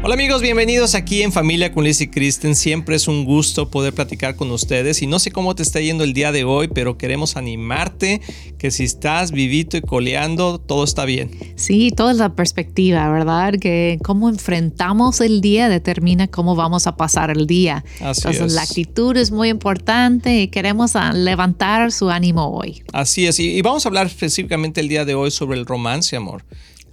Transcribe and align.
Hola 0.00 0.14
amigos, 0.14 0.42
bienvenidos 0.42 0.94
aquí 0.94 1.22
en 1.22 1.32
Familia 1.32 1.72
con 1.72 1.82
Liz 1.82 2.00
y 2.00 2.06
Kristen. 2.06 2.54
Siempre 2.54 2.94
es 2.94 3.08
un 3.08 3.24
gusto 3.24 3.68
poder 3.68 3.92
platicar 3.92 4.36
con 4.36 4.48
ustedes 4.52 5.02
y 5.02 5.08
no 5.08 5.18
sé 5.18 5.32
cómo 5.32 5.56
te 5.56 5.64
está 5.64 5.80
yendo 5.80 6.04
el 6.04 6.12
día 6.12 6.30
de 6.30 6.44
hoy, 6.44 6.68
pero 6.68 6.96
queremos 6.96 7.36
animarte 7.36 8.20
que 8.58 8.70
si 8.70 8.84
estás 8.84 9.32
vivito 9.32 9.76
y 9.76 9.80
coleando, 9.80 10.60
todo 10.60 10.84
está 10.84 11.04
bien. 11.04 11.32
Sí, 11.56 11.90
toda 11.90 12.12
la 12.12 12.32
perspectiva, 12.36 13.10
¿verdad? 13.10 13.54
Que 13.60 13.98
cómo 14.04 14.28
enfrentamos 14.28 15.20
el 15.20 15.40
día 15.40 15.68
determina 15.68 16.28
cómo 16.28 16.54
vamos 16.54 16.86
a 16.86 16.96
pasar 16.96 17.32
el 17.32 17.48
día. 17.48 17.84
Así 18.00 18.22
Entonces, 18.28 18.52
la 18.52 18.62
actitud 18.62 19.16
es 19.16 19.32
muy 19.32 19.48
importante 19.48 20.42
y 20.42 20.46
queremos 20.46 20.94
ah, 20.94 21.12
levantar 21.12 21.90
su 21.90 22.08
ánimo 22.08 22.56
hoy. 22.56 22.84
Así 22.92 23.26
es, 23.26 23.40
y, 23.40 23.60
vamos 23.62 23.84
a 23.84 23.88
hablar 23.88 24.06
específicamente 24.06 24.80
el 24.80 24.86
día 24.86 25.04
de 25.04 25.16
hoy 25.16 25.32
sobre 25.32 25.58
el 25.58 25.66
romance, 25.66 26.14
amor. 26.14 26.44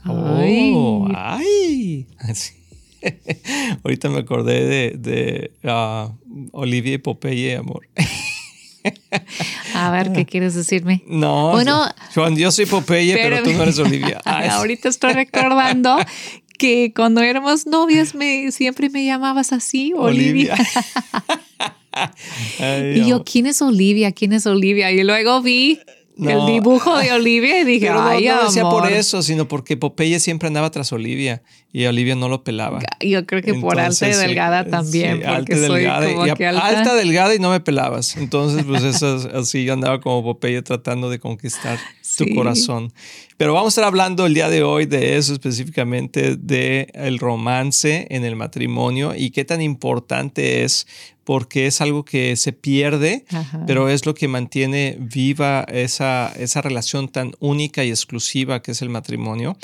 Ay. 0.03 0.71
Oh, 0.73 1.07
ay. 1.13 2.07
Ahorita 3.83 4.09
me 4.09 4.19
acordé 4.19 4.65
de, 4.65 4.97
de 4.97 5.51
ah, 5.63 6.11
Olivia 6.51 6.93
y 6.93 6.97
Popeye, 6.97 7.55
amor. 7.55 7.87
A 9.73 9.91
ver, 9.91 10.11
¿qué 10.13 10.25
quieres 10.29 10.55
decirme? 10.55 11.03
No, 11.07 11.51
bueno, 11.51 11.85
Juan, 12.13 12.35
yo 12.35 12.51
soy 12.51 12.65
Popeye, 12.65 13.15
pero, 13.15 13.43
tú 13.43 13.51
no 13.53 13.63
eres 13.63 13.79
Olivia. 13.79 14.21
ahorita 14.25 14.89
estoy 14.89 15.13
recordando 15.13 15.97
que 16.57 16.93
cuando 16.95 17.21
éramos 17.21 17.65
novias 17.65 18.15
me, 18.15 18.51
siempre 18.51 18.89
me 18.89 19.05
llamabas 19.05 19.51
así, 19.51 19.93
Olivia. 19.95 20.55
y 22.95 23.07
yo, 23.07 23.23
¿quién 23.23 23.45
es 23.47 23.61
Olivia? 23.61 24.11
¿Quién 24.11 24.33
es 24.33 24.45
Olivia? 24.45 24.91
Y 24.91 25.03
luego 25.03 25.41
vi 25.41 25.79
el 26.17 26.45
dibujo 26.45 26.97
de 26.97 27.11
Olivia 27.11 27.59
y 27.61 27.65
dije, 27.65 27.87
Pero 27.87 28.01
ay, 28.01 28.25
no, 28.25 28.35
no 28.35 28.45
decía 28.45 28.63
por 28.63 28.89
eso, 28.89 29.21
sino 29.21 29.47
porque 29.47 29.75
Popeye 29.75 30.19
siempre 30.19 30.47
andaba 30.47 30.71
tras 30.71 30.91
Olivia 30.93 31.43
y 31.73 31.85
Olivia 31.85 32.15
no 32.15 32.29
lo 32.29 32.43
pelaba. 32.43 32.79
Yo 33.01 33.25
creo 33.25 33.41
que 33.41 33.53
por 33.55 33.79
alta 33.79 34.07
y 34.07 34.13
delgada 34.13 34.65
también. 34.65 35.17
Sí, 35.17 35.23
alta 35.23 35.55
y 35.55 35.59
delgada. 35.59 36.09
y 36.09 36.29
alta. 36.29 36.95
delgada 36.95 37.35
y 37.35 37.39
no 37.39 37.51
me 37.51 37.59
pelabas. 37.59 38.15
Entonces, 38.15 38.63
pues 38.63 38.83
eso 38.83 39.29
así 39.33 39.65
yo 39.65 39.73
andaba 39.73 39.99
como 39.99 40.23
Popeye 40.23 40.61
tratando 40.61 41.09
de 41.09 41.19
conquistar 41.19 41.77
tu 42.17 42.25
corazón. 42.33 42.93
Pero 43.37 43.53
vamos 43.53 43.67
a 43.67 43.71
estar 43.73 43.83
hablando 43.83 44.25
el 44.25 44.33
día 44.33 44.49
de 44.49 44.63
hoy 44.63 44.85
de 44.85 45.17
eso 45.17 45.33
específicamente, 45.33 46.37
de 46.37 46.87
el 46.93 47.19
romance 47.19 48.07
en 48.09 48.23
el 48.23 48.37
matrimonio 48.37 49.13
y 49.13 49.31
qué 49.31 49.43
tan 49.43 49.61
importante 49.61 50.63
es 50.63 50.87
porque 51.25 51.65
es 51.65 51.81
algo 51.81 52.05
que 52.05 52.35
se 52.37 52.53
pierde, 52.53 53.25
pero 53.67 53.89
es 53.89 54.05
lo 54.05 54.13
que 54.13 54.27
mantiene 54.27 54.95
viva 54.99 55.65
esa, 55.67 56.31
esa 56.37 56.61
relación 56.61 57.09
tan 57.09 57.33
única 57.39 57.83
y 57.83 57.89
exclusiva 57.89 58.61
que 58.61 58.71
es 58.71 58.81
el 58.81 58.89
matrimonio. 58.89 59.57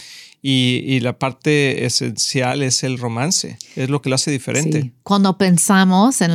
Y, 0.44 1.00
la 1.02 1.20
parte 1.20 1.86
esencial 1.86 2.64
es 2.64 2.84
el 2.84 2.98
romance, 2.98 3.60
es 3.76 3.90
lo 3.92 4.02
que 4.02 4.10
lo 4.10 4.16
hace 4.16 4.32
diferente. 4.32 4.92
Cuando 5.04 5.38
pensamos 5.38 6.20
en, 6.22 6.32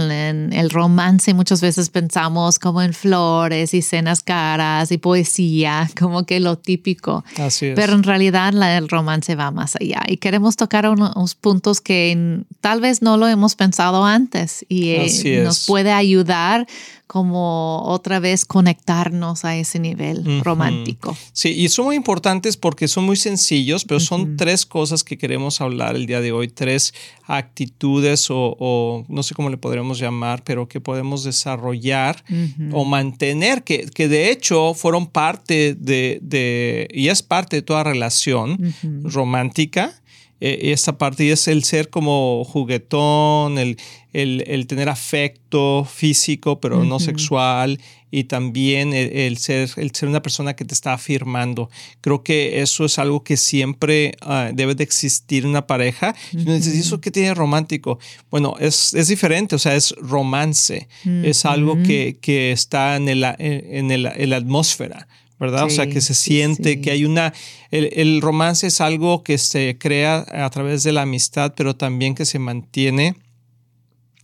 el 0.53 0.71
romance, 0.71 1.35
muchas 1.35 1.61
veces 1.61 1.91
pensamos 1.91 2.61
como 2.61 2.83
en 2.83 2.95
flores 2.95 3.75
y 3.75 3.83
cenas 3.83 4.23
caras 4.23 4.93
y 4.93 4.99
poesía, 4.99 5.91
como 5.99 6.25
que 6.25 6.39
lo 6.39 6.57
típico. 6.57 7.25
Así 7.37 7.67
es. 7.67 7.75
Pero 7.75 7.95
en 7.95 8.05
realidad 8.05 8.55
el 8.77 8.89
romance 8.89 9.35
va 9.35 9.51
más 9.51 9.75
allá 9.75 10.03
y 10.07 10.19
queremos 10.19 10.55
tocar 10.55 10.89
unos 10.89 11.35
puntos 11.35 11.81
que 11.81 12.45
tal 12.61 12.81
vez 12.81 13.03
no 13.03 13.17
lo 13.17 13.27
hemos 13.27 13.57
pensado 13.57 14.05
antes 14.05 14.65
y 14.69 14.95
eh, 15.25 15.43
nos 15.43 15.67
puede 15.67 15.93
ayudar 15.93 16.67
como 17.07 17.83
otra 17.85 18.19
vez 18.19 18.45
conectarnos 18.45 19.45
a 19.45 19.57
ese 19.57 19.79
nivel 19.79 20.43
romántico. 20.43 21.17
Sí, 21.33 21.51
y 21.51 21.69
son 21.69 21.87
muy 21.87 21.97
importantes 21.97 22.57
porque 22.57 22.89
son 22.89 23.05
muy 23.05 23.17
sencillos, 23.17 23.85
pero 23.85 24.01
son 24.01 24.37
tres 24.37 24.67
cosas 24.67 25.05
que 25.05 25.17
queremos 25.17 25.61
hablar 25.61 25.95
el 25.95 26.07
día 26.07 26.21
de 26.21 26.33
hoy, 26.33 26.49
tres 26.49 26.95
actitudes 27.27 28.27
o, 28.29 29.05
no 29.09 29.23
sé 29.23 29.35
cómo 29.35 29.51
le 29.51 29.57
podríamos 29.57 30.01
llamar, 30.01 30.43
pero 30.43 30.69
que 30.69 30.81
podemos 30.81 31.23
desarrollar 31.23 32.25
o 32.73 32.85
mantener, 32.85 33.63
que, 33.63 33.87
que, 33.87 34.09
de 34.09 34.31
hecho 34.31 34.75
fueron 34.75 35.07
parte 35.07 35.77
de, 35.79 36.19
de, 36.23 36.89
y 36.93 37.09
es 37.09 37.23
parte 37.23 37.57
de 37.57 37.63
toda 37.63 37.85
relación 37.85 38.75
romántica 39.05 39.95
eh, 40.41 40.73
esta 40.73 40.99
parte 40.99 41.31
es 41.31 41.49
el 41.49 41.65
ser 41.65 41.89
como 41.89 42.45
juguetón, 42.45 43.59
el, 43.59 43.79
el, 44.13 44.67
tener 44.67 44.89
afecto 44.89 45.85
físico 45.85 46.61
pero 46.61 46.85
no 46.85 47.01
sexual 47.01 47.79
y 48.11 48.25
también 48.25 48.95
el, 48.95 49.37
ser, 49.37 49.69
el 49.77 49.95
ser 49.95 50.09
una 50.09 50.23
persona 50.23 50.55
que 50.55 50.65
te 50.65 50.75
está 50.75 50.95
afirmando. 50.95 51.69
Creo 52.01 52.23
que 52.23 52.63
eso 52.63 52.85
es 52.85 52.99
algo 52.99 53.23
que 53.23 53.37
siempre 53.37 54.15
ah, 54.23 54.51
debe 54.55 54.75
de 54.75 54.85
existir 54.85 55.45
en 55.45 55.51
una 55.51 55.67
pareja. 55.67 56.15
Y 56.33 56.51
¿eso 56.51 57.01
qué 57.01 57.11
tiene 57.11 57.35
romántico? 57.35 57.99
Bueno, 58.31 58.57
es, 58.59 58.95
es, 58.95 59.09
diferente, 59.09 59.57
o 59.57 59.59
sea, 59.59 59.75
es 59.75 59.95
romance, 59.99 60.89
es 61.05 61.45
algo 61.45 61.83
que, 61.83 62.19
que 62.21 62.53
está 62.53 62.97
en, 62.97 63.09
el, 63.09 63.25
en, 63.39 63.91
el, 63.91 64.07
en 64.07 64.31
la 64.31 64.37
atmósfera. 64.37 65.09
¿Verdad? 65.39 65.65
o 65.65 65.71
sea, 65.71 65.87
que 65.87 66.01
se 66.01 66.15
siente 66.15 66.81
que 66.81 66.91
hay 66.91 67.05
una... 67.05 67.33
El, 67.71 68.21
romance 68.23 68.69
es 68.69 68.81
algo 68.81 69.23
que 69.23 69.39
se 69.39 69.77
crea 69.79 70.25
a 70.31 70.49
través 70.51 70.83
de 70.83 70.93
la 70.93 71.03
amistad, 71.03 71.55
pero 71.57 71.77
también 71.77 72.15
que 72.15 72.25
se 72.25 72.39
mantiene 72.39 73.17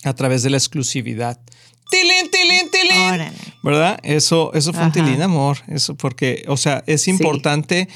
a 0.04 0.14
través 0.14 0.42
de 0.42 0.50
la 0.50 0.56
exclusividad. 0.56 1.38
¡Tilín, 1.90 2.30
tilín, 2.30 2.70
tilín! 2.70 3.32
¿Verdad? 3.62 4.00
Eso, 4.02 4.52
eso 4.54 4.72
fue 4.72 4.84
un 4.84 4.92
tilín, 4.92 5.20
amor. 5.20 5.58
Eso 5.68 5.94
porque, 5.94 6.44
o 6.48 6.56
sea, 6.56 6.82
es 6.86 7.06
importante 7.08 7.88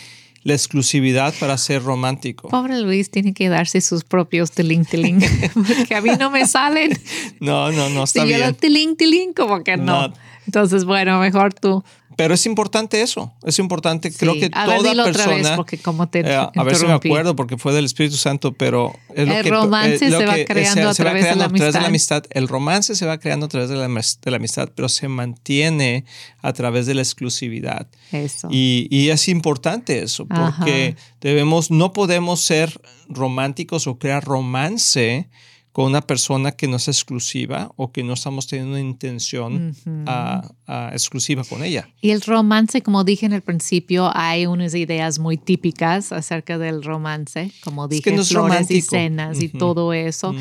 la 0.43 0.54
exclusividad 0.54 1.34
para 1.41 1.59
ser 1.59 1.83
romántico. 1.83 2.48
Pobre 2.48 2.78
Luis 2.81 3.10
tiene 3.10 3.34
que 3.34 3.48
darse 3.48 3.81
sus 3.81 4.04
propios 4.04 4.53
tilín 4.53 4.84
tilín, 4.84 5.19
porque 5.54 5.94
a 5.94 6.00
mí 6.00 6.10
no 6.19 6.31
me 6.31 6.47
salen. 6.47 6.97
No, 7.41 7.72
no, 7.72 7.88
no, 7.88 8.04
está 8.04 8.25
bien. 8.25 8.41
Yo 8.41 8.54
tilín 8.54 8.97
tilín, 8.97 9.33
como 9.33 9.65
que 9.65 9.77
no. 9.77 10.12
Entonces, 10.47 10.84
bueno, 10.84 11.19
mejor 11.19 11.55
tú. 11.55 11.83
Pero 12.17 12.33
es 12.33 12.47
importante 12.47 13.03
eso, 13.03 13.34
es 13.45 13.59
importante. 13.59 14.11
Creo 14.11 14.33
que 14.34 14.49
a 14.53 14.65
toda 14.65 15.05
persona. 15.05 15.11
Otra 15.11 15.27
vez 15.27 15.51
porque 15.51 15.77
como 15.77 16.09
te 16.09 16.21
eh, 16.21 16.34
a 16.34 16.62
ver 16.65 16.75
si 16.75 16.87
me 16.87 16.95
acuerdo 16.95 17.37
porque 17.37 17.59
fue 17.59 17.75
del 17.75 17.84
Espíritu 17.84 18.17
Santo, 18.17 18.53
pero 18.55 18.95
es 19.15 19.29
el 19.29 19.45
romance 19.45 19.99
se 19.99 20.25
va 20.25 20.34
creando, 20.47 20.89
a, 20.89 20.95
través 20.95 21.25
de 21.29 21.37
la 21.37 21.87
amistad. 21.87 22.25
El 22.31 22.49
romance 22.49 22.95
se 22.95 23.05
va 23.05 23.19
creando 23.19 23.47
a 23.47 23.49
través 23.51 23.69
de 23.69 23.77
la, 23.77 23.87
de 23.87 24.31
la 24.31 24.37
amistad, 24.39 24.71
pero 24.75 24.89
se 24.89 25.09
mantiene 25.09 26.07
a 26.41 26.55
través 26.55 26.87
de 26.87 26.95
la 26.95 27.03
exclusividad. 27.03 27.87
Eso. 28.13 28.49
Y, 28.51 28.89
y 28.91 29.11
es 29.11 29.28
importante 29.28 30.03
eso, 30.03 30.27
porque 30.27 30.97
debemos, 31.21 31.71
no 31.71 31.93
podemos 31.93 32.41
ser 32.41 32.81
románticos 33.11 33.87
o 33.87 33.99
crear 33.99 34.25
romance 34.25 35.28
con 35.77 35.85
una 35.85 36.01
persona 36.01 36.53
que 36.53 36.69
no 36.69 36.77
es 36.77 36.89
exclusiva 36.89 37.71
o 37.77 37.93
que 37.93 38.03
no 38.03 38.15
estamos 38.15 38.47
teniendo 38.47 38.77
una 38.77 38.81
intención 38.81 39.77
exclusiva 40.67 41.45
con 41.45 41.63
ella. 41.63 41.87
Y 42.01 42.13
el 42.13 42.23
romance, 42.23 42.81
como 42.81 43.05
dije 43.05 43.27
en 43.27 43.35
el 43.35 43.43
principio, 43.43 44.11
hay 44.15 44.47
unas 44.47 44.75
ideas 44.75 45.19
muy 45.19 45.37
típicas 45.37 46.13
acerca 46.13 46.57
del 46.57 46.83
romance, 46.83 47.53
como 47.63 47.89
dije, 47.89 48.17
flores 48.25 48.71
y 48.71 48.81
cenas 48.81 49.43
y 49.43 49.51
todo 49.51 49.93
eso. 49.93 50.35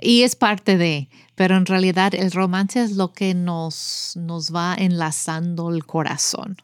Y 0.00 0.22
es 0.22 0.36
parte 0.36 0.78
de, 0.78 1.10
pero 1.34 1.58
en 1.58 1.66
realidad 1.66 2.14
el 2.14 2.32
romance 2.32 2.82
es 2.82 2.92
lo 2.92 3.12
que 3.12 3.34
nos, 3.34 4.14
nos 4.16 4.54
va 4.54 4.74
enlazando 4.74 5.68
el 5.68 5.84
corazón. 5.84 6.56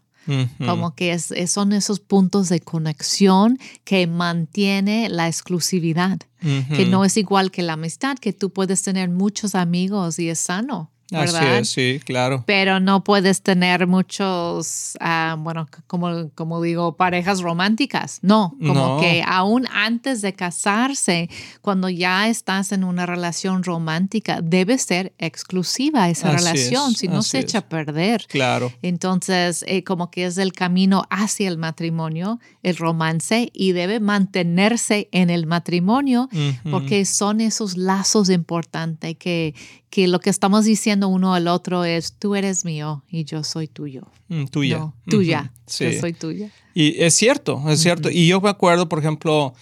Como 0.58 0.94
que 0.94 1.12
es, 1.12 1.32
son 1.46 1.72
esos 1.72 2.00
puntos 2.00 2.48
de 2.48 2.60
conexión 2.60 3.58
que 3.84 4.06
mantiene 4.06 5.08
la 5.08 5.28
exclusividad, 5.28 6.18
que 6.40 6.86
no 6.86 7.04
es 7.04 7.16
igual 7.16 7.50
que 7.50 7.62
la 7.62 7.74
amistad, 7.74 8.18
que 8.18 8.32
tú 8.32 8.50
puedes 8.50 8.82
tener 8.82 9.10
muchos 9.10 9.54
amigos 9.54 10.18
y 10.18 10.28
es 10.28 10.38
sano. 10.38 10.90
Así 11.12 11.64
sí, 11.64 12.00
claro. 12.04 12.44
Pero 12.46 12.80
no 12.80 13.04
puedes 13.04 13.42
tener 13.42 13.86
muchos, 13.86 14.96
ah, 15.00 15.36
bueno, 15.38 15.68
como, 15.86 16.30
como 16.34 16.62
digo, 16.62 16.96
parejas 16.96 17.40
románticas. 17.40 18.18
No, 18.22 18.56
como 18.64 19.00
que 19.00 19.22
aún 19.26 19.66
antes 19.72 20.22
de 20.22 20.32
casarse, 20.32 21.28
cuando 21.60 21.88
ya 21.88 22.28
estás 22.28 22.72
en 22.72 22.84
una 22.84 23.06
relación 23.06 23.62
romántica, 23.62 24.40
debe 24.42 24.78
ser 24.78 25.12
exclusiva 25.18 26.08
esa 26.08 26.30
relación, 26.32 26.94
si 26.94 27.08
no 27.08 27.22
se 27.22 27.40
echa 27.40 27.58
a 27.58 27.68
perder. 27.68 28.26
Claro. 28.28 28.72
Entonces, 28.82 29.64
eh, 29.68 29.84
como 29.84 30.10
que 30.10 30.24
es 30.26 30.38
el 30.38 30.52
camino 30.52 31.04
hacia 31.10 31.48
el 31.48 31.58
matrimonio, 31.58 32.40
el 32.62 32.76
romance, 32.76 33.50
y 33.52 33.72
debe 33.72 34.00
mantenerse 34.00 35.08
en 35.12 35.30
el 35.30 35.46
matrimonio, 35.46 36.28
porque 36.70 37.04
son 37.04 37.40
esos 37.40 37.76
lazos 37.76 38.30
importantes 38.30 39.16
que, 39.16 39.54
que 39.94 40.08
lo 40.08 40.18
que 40.18 40.28
estamos 40.28 40.64
diciendo 40.64 41.06
uno 41.06 41.34
al 41.34 41.46
otro 41.46 41.84
es, 41.84 42.14
tú 42.18 42.34
eres 42.34 42.64
mío 42.64 43.04
y 43.08 43.22
yo 43.22 43.44
soy 43.44 43.68
tuyo. 43.68 44.08
Mm, 44.26 44.46
tuya. 44.46 44.92
tuya. 45.08 45.52
Yo 45.68 46.00
soy 46.00 46.12
tuya. 46.12 46.50
Y 46.74 47.00
es 47.00 47.14
cierto, 47.14 47.62
es 47.68 47.80
cierto. 47.80 48.10
Y 48.10 48.26
yo 48.26 48.40
me 48.40 48.50
acuerdo, 48.50 48.88
por 48.88 48.98
ejemplo, 48.98 49.54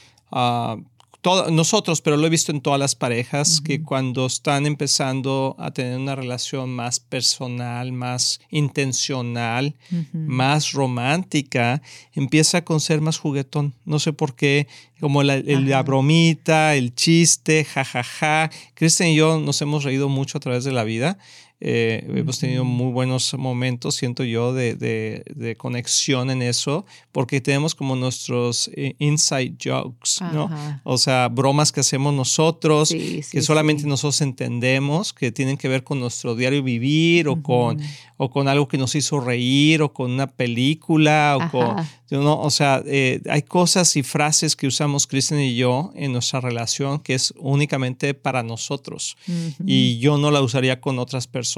nosotros, 1.50 2.00
pero 2.00 2.16
lo 2.16 2.26
he 2.26 2.30
visto 2.30 2.50
en 2.50 2.60
todas 2.60 2.80
las 2.80 2.94
parejas, 2.94 3.60
que 3.60 3.82
cuando 3.82 4.26
están 4.26 4.66
empezando 4.66 5.54
a 5.58 5.70
tener 5.70 5.98
una 5.98 6.16
relación 6.16 6.70
más 6.70 6.98
personal, 6.98 7.92
más 7.92 8.40
intencional, 8.50 9.76
más 10.12 10.72
romántica, 10.72 11.80
empieza 12.12 12.64
con 12.64 12.80
ser 12.80 13.00
más 13.00 13.19
juguetón. 13.19 13.74
No 13.84 14.00
sé 14.00 14.12
por 14.12 14.34
qué, 14.34 14.66
como 15.00 15.22
la, 15.22 15.38
la 15.38 15.82
bromita, 15.82 16.74
el 16.74 16.94
chiste, 16.94 17.64
jajaja. 17.64 18.02
Ja, 18.02 18.48
ja. 18.48 18.50
Cristian 18.74 19.10
y 19.10 19.16
yo 19.16 19.38
nos 19.38 19.62
hemos 19.62 19.84
reído 19.84 20.08
mucho 20.08 20.38
a 20.38 20.40
través 20.40 20.64
de 20.64 20.72
la 20.72 20.84
vida. 20.84 21.19
Eh, 21.64 22.05
hemos 22.17 22.41
tenido 22.41 22.64
muy 22.64 22.91
buenos 22.93 23.35
momentos, 23.35 23.94
siento 23.94 24.25
yo, 24.25 24.53
de, 24.53 24.75
de, 24.75 25.56
conexión 25.56 26.29
en 26.31 26.43
eso, 26.43 26.85
porque 27.12 27.41
tenemos 27.41 27.76
como 27.76 27.94
nuestros 27.94 28.69
eh, 28.75 28.97
inside 28.99 29.55
jokes, 29.62 30.25
¿no? 30.32 30.50
O 30.82 30.99
sea, 30.99 31.29
bromas 31.29 31.70
que 31.70 31.79
hacemos 31.79 32.12
nosotros, 32.14 32.91
que 32.91 33.43
solamente 33.43 33.87
nosotros 33.87 34.20
entendemos, 34.23 35.12
que 35.12 35.31
tienen 35.31 35.56
que 35.56 35.69
ver 35.69 35.85
con 35.85 36.00
nuestro 36.00 36.35
diario 36.35 36.64
vivir 36.64 37.29
o, 37.29 37.41
con, 37.41 37.81
o 38.17 38.29
con 38.29 38.49
algo 38.49 38.67
que 38.67 38.76
nos 38.76 38.97
hizo 38.97 39.20
reír 39.20 39.82
o 39.82 39.93
con 39.93 40.11
una 40.11 40.26
película 40.26 41.38
o 41.41 41.49
con 41.49 41.76
¿no? 42.11 42.38
O 42.41 42.50
sea, 42.50 42.82
eh, 42.87 43.23
hay 43.29 43.43
cosas 43.43 43.97
y 43.97 44.03
frases 44.03 44.56
que 44.56 44.67
usamos 44.67 45.06
Kristen 45.06 45.41
y 45.41 45.55
yo 45.55 45.93
en 45.94 46.12
nuestra 46.12 46.41
relación 46.41 47.00
que 47.00 47.15
es 47.15 47.32
únicamente 47.38 48.12
para 48.15 48.43
nosotros 48.43 49.17
y 49.65 49.99
yo 49.99 50.19
no 50.19 50.31
la 50.31 50.43
usaría 50.43 50.81
con 50.81 50.99
otras 50.99 51.26
personas 51.26 51.51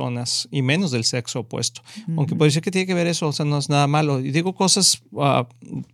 y 0.50 0.62
menos 0.62 0.90
del 0.90 1.04
sexo 1.04 1.40
opuesto. 1.40 1.82
Aunque 2.16 2.34
puede 2.34 2.50
ser 2.50 2.62
que 2.62 2.70
tiene 2.70 2.86
que 2.86 2.94
ver 2.94 3.06
eso, 3.06 3.28
o 3.28 3.32
sea, 3.32 3.44
no 3.44 3.58
es 3.58 3.68
nada 3.68 3.86
malo. 3.86 4.20
Y 4.20 4.30
digo 4.30 4.54
cosas, 4.54 5.02
uh, 5.12 5.44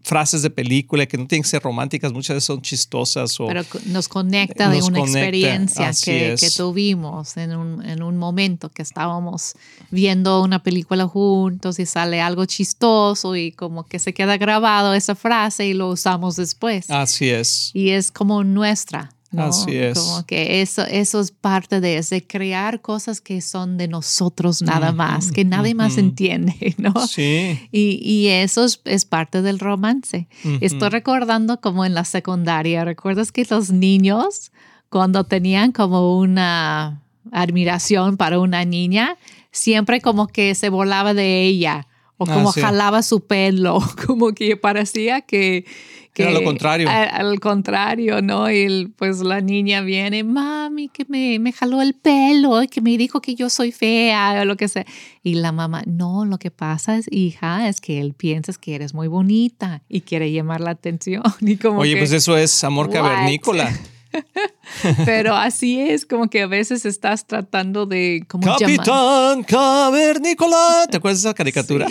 frases 0.03 0.43
de 0.43 0.51
película 0.51 1.07
que 1.07 1.17
no 1.17 1.27
tienen 1.27 1.43
que 1.43 1.49
ser 1.49 1.63
románticas, 1.63 2.13
muchas 2.13 2.35
veces 2.35 2.45
son 2.45 2.63
chistosas. 2.63 3.39
O, 3.41 3.47
Pero 3.47 3.63
nos 3.87 4.09
conecta 4.09 4.69
de 4.69 4.83
una 4.83 5.01
experiencia 5.01 5.91
que, 6.05 6.37
que, 6.39 6.51
tuvimos 6.51 7.37
en 7.37 7.55
un, 7.55 7.85
en 7.85 8.03
un 8.03 8.17
momento 8.17 8.69
que 8.71 8.83
estábamos 8.83 9.55
viendo 9.91 10.43
una 10.43 10.63
película 10.63 11.07
juntos 11.07 11.79
y 11.79 11.87
sale 11.87 12.21
algo 12.21 12.45
chistoso 12.47 13.37
y 13.37 13.53
como 13.53 13.85
que 13.85 13.99
se 13.99 14.15
queda 14.15 14.37
grabado 14.37 14.95
esa 14.95 15.15
frase 15.15 15.67
y 15.67 15.75
lo 15.75 15.89
usamos 15.89 16.37
después. 16.37 16.91
Así 16.91 17.29
es. 17.29 17.71
Y 17.75 17.91
es 17.91 18.11
como 18.11 18.45
nuestra. 18.45 19.11
Así 19.37 19.77
es. 19.77 19.99
Como 19.99 20.27
que 20.27 20.61
eso, 20.61 20.83
eso 20.83 21.21
es 21.21 21.31
parte 21.31 21.81
de, 21.81 22.03
de 22.03 22.27
crear 22.27 22.81
cosas 22.81 23.21
que 23.21 23.41
son 23.41 23.79
de 23.79 23.87
nosotros 23.87 24.61
nada 24.61 24.93
más, 24.93 25.31
que 25.31 25.45
nadie 25.45 25.75
más 25.75 25.99
entiende, 25.99 26.75
¿no? 26.79 27.07
Sí. 27.07 27.69
Y, 27.71 28.01
y 28.03 28.29
eso 28.29 28.65
es, 28.65 29.05
parte 29.05 29.43
del 29.43 29.59
romance. 29.59 30.29
Estoy 30.61 30.89
recordando 30.89 31.61
como 31.61 31.85
en 31.85 31.95
la 31.95 32.05
secundaria, 32.05 32.85
¿recuerdas 32.85 33.33
que 33.33 33.47
los 33.49 33.71
niños 33.71 34.51
cuando 34.89 35.25
tenían 35.25 35.73
como 35.73 36.19
una 36.19 37.03
admiración 37.33 38.17
para 38.17 38.41
una 38.41 38.65
niña, 38.65 39.17
siempre 39.53 40.01
como 40.01 40.27
que 40.27 40.55
se 40.55 40.69
volaba 40.69 41.15
de 41.15 41.45
ella 41.45 41.87
o 42.17 42.25
ah, 42.29 42.35
como 42.35 42.53
jalaba 42.53 43.03
su 43.03 43.21
pelo, 43.21 43.79
como 44.07 44.33
que 44.33 44.57
parecía 44.57 45.23
que... 45.23 45.65
que 46.13 46.25
Era 46.25 46.33
lo 46.33 46.43
contrario. 46.43 46.89
al 46.89 47.39
contrario, 47.41 48.21
¿no? 48.21 48.51
Y 48.51 48.93
pues 48.97 49.21
la 49.21 49.41
niña 49.41 49.81
viene, 49.81 50.25
mami, 50.25 50.89
que 50.89 51.05
me, 51.09 51.39
me 51.39 51.53
jaló 51.53 51.81
el 51.81 51.95
pelo, 51.95 52.61
que 52.71 52.81
me 52.81 52.97
dijo 52.99 53.21
que 53.21 53.35
yo 53.35 53.49
soy 53.49 53.71
fea 53.71 54.41
o 54.41 54.45
lo 54.45 54.57
que 54.57 54.69
sea. 54.69 54.85
Y 55.23 55.35
la 55.35 55.53
mamá, 55.53 55.83
no, 55.87 56.25
lo 56.25 56.39
que 56.39 56.51
pasa 56.51 56.97
es, 56.97 57.07
hija, 57.13 57.69
es 57.69 57.81
que 57.81 58.01
él 58.01 58.15
piensa 58.15 58.53
que 58.61 58.75
eres 58.75 58.95
muy 58.95 59.07
bonita 59.07 59.83
y 59.89 60.01
quiere 60.01 60.33
llamar 60.33 60.61
la 60.61 60.71
atención. 60.71 61.23
Y 61.41 61.57
como 61.57 61.81
Oye, 61.81 61.97
pues 61.97 62.13
eso 62.13 62.37
es 62.37 62.63
amor 62.65 62.91
cavernícola. 62.91 63.73
Pero 65.05 65.35
así 65.35 65.81
es, 65.81 66.07
como 66.07 66.29
que 66.29 66.43
a 66.43 66.47
veces 66.47 66.85
estás 66.85 67.27
tratando 67.27 67.87
de... 67.87 68.25
Como 68.29 68.47
Capitán 68.57 69.43
Cavernícola. 69.45 70.87
¿Te 70.91 70.97
acuerdas 70.99 71.23
de 71.23 71.29
esa 71.29 71.35
caricatura? 71.35 71.87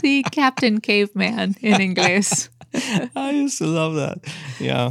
Sí. 0.00 0.22
Captain 0.34 0.78
Caveman 0.78 1.56
en 1.62 1.80
inglés. 1.80 2.50
I 3.16 3.32
used 3.32 3.58
to 3.58 3.66
love 3.66 3.96
that. 3.96 4.20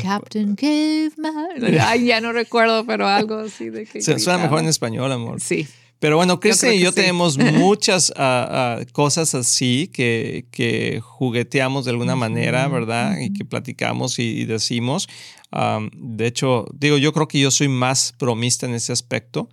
Captain 0.02 0.56
Caveman. 0.56 1.80
Ay, 1.80 2.06
ya 2.06 2.20
no 2.20 2.34
recuerdo, 2.34 2.86
pero 2.86 3.08
algo 3.08 3.38
así 3.40 3.70
de 3.70 3.86
que. 3.86 4.02
Suena 4.20 4.38
mejor 4.38 4.60
en 4.60 4.68
español, 4.68 5.12
amor. 5.12 5.40
Sí. 5.40 5.68
Pero 6.00 6.16
bueno, 6.16 6.40
Kristen 6.40 6.74
y 6.74 6.80
yo 6.80 6.94
tenemos 6.94 7.38
muchas 7.54 8.14
ah, 8.16 8.80
ah, 8.80 8.86
cosas 8.94 9.36
así 9.36 9.90
que, 9.94 10.46
que, 10.50 11.02
jugueteamos 11.02 11.84
de 11.86 11.92
alguna 11.92 12.16
manera, 12.16 12.68
¿verdad? 12.70 13.20
Y 13.20 13.34
que 13.34 13.44
platicamos 13.44 14.18
y 14.18 14.46
decimos 14.46 15.10
de 15.52 16.28
hecho, 16.28 16.66
digo, 16.74 16.98
yo 16.98 17.12
creo 17.12 17.28
que 17.28 17.40
yo 17.40 17.50
soy 17.50 17.68
más 17.70 18.14
bromista 18.20 18.68
en 18.68 18.76
ese 18.76 18.92
aspecto, 18.92 19.50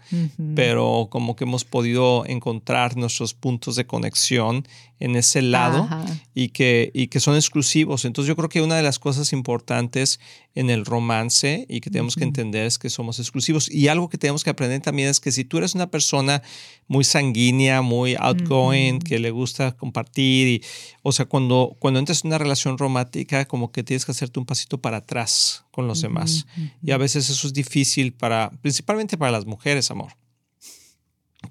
pero 0.54 1.08
como 1.10 1.36
que 1.36 1.44
hemos 1.44 1.64
podido 1.64 2.26
encontrar 2.26 2.96
nuestros 2.96 3.32
puntos 3.32 3.76
de 3.76 3.86
conexión 3.86 4.66
en 4.98 5.16
ese 5.16 5.42
lado 5.42 5.88
y 6.34 6.48
que, 6.48 6.90
y 6.94 7.08
que 7.08 7.20
son 7.20 7.34
exclusivos. 7.34 8.04
Entonces 8.04 8.28
yo 8.28 8.36
creo 8.36 8.48
que 8.48 8.62
una 8.62 8.76
de 8.76 8.82
las 8.82 8.98
cosas 8.98 9.32
importantes 9.32 10.20
en 10.54 10.70
el 10.70 10.84
romance 10.84 11.66
y 11.68 11.80
que 11.80 11.90
tenemos 11.90 12.16
que 12.16 12.24
entender 12.24 12.66
es 12.66 12.78
que 12.78 12.90
somos 12.90 13.18
exclusivos. 13.18 13.70
Y 13.70 13.88
algo 13.88 14.08
que 14.08 14.18
tenemos 14.18 14.44
que 14.44 14.50
aprender 14.50 14.80
también 14.80 15.08
es 15.08 15.20
que 15.20 15.32
si 15.32 15.44
tú 15.44 15.58
eres 15.58 15.74
una 15.74 15.90
persona 15.90 16.42
muy 16.88 17.04
sanguínea, 17.04 17.82
muy 17.82 18.16
outgoing, 18.18 18.98
que 18.98 19.18
le 19.18 19.30
gusta 19.30 19.72
compartir, 19.72 20.48
y, 20.48 20.64
o 21.02 21.12
sea, 21.12 21.26
cuando, 21.26 21.76
cuando 21.78 22.00
entras 22.00 22.24
en 22.24 22.28
una 22.28 22.38
relación 22.38 22.78
romántica, 22.78 23.46
como 23.46 23.72
que 23.72 23.82
tienes 23.82 24.04
que 24.04 24.12
hacerte 24.12 24.40
un 24.40 24.46
pasito 24.46 24.80
para 24.80 24.98
atrás 24.98 25.65
con 25.76 25.86
los 25.86 26.00
demás. 26.00 26.46
Y 26.82 26.90
a 26.90 26.96
veces 26.96 27.28
eso 27.28 27.46
es 27.46 27.52
difícil 27.52 28.14
para, 28.14 28.50
principalmente 28.62 29.18
para 29.18 29.30
las 29.30 29.44
mujeres, 29.44 29.90
amor 29.90 30.12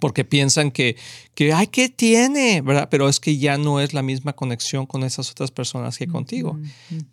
porque 0.01 0.25
piensan 0.25 0.71
que, 0.71 0.97
que, 1.35 1.53
ay, 1.53 1.67
¿qué 1.67 1.87
tiene? 1.87 2.61
¿verdad? 2.61 2.89
Pero 2.91 3.07
es 3.07 3.21
que 3.21 3.37
ya 3.37 3.57
no 3.57 3.79
es 3.79 3.93
la 3.93 4.01
misma 4.01 4.33
conexión 4.33 4.85
con 4.85 5.03
esas 5.03 5.31
otras 5.31 5.51
personas 5.51 5.97
que 5.97 6.05
contigo. 6.05 6.59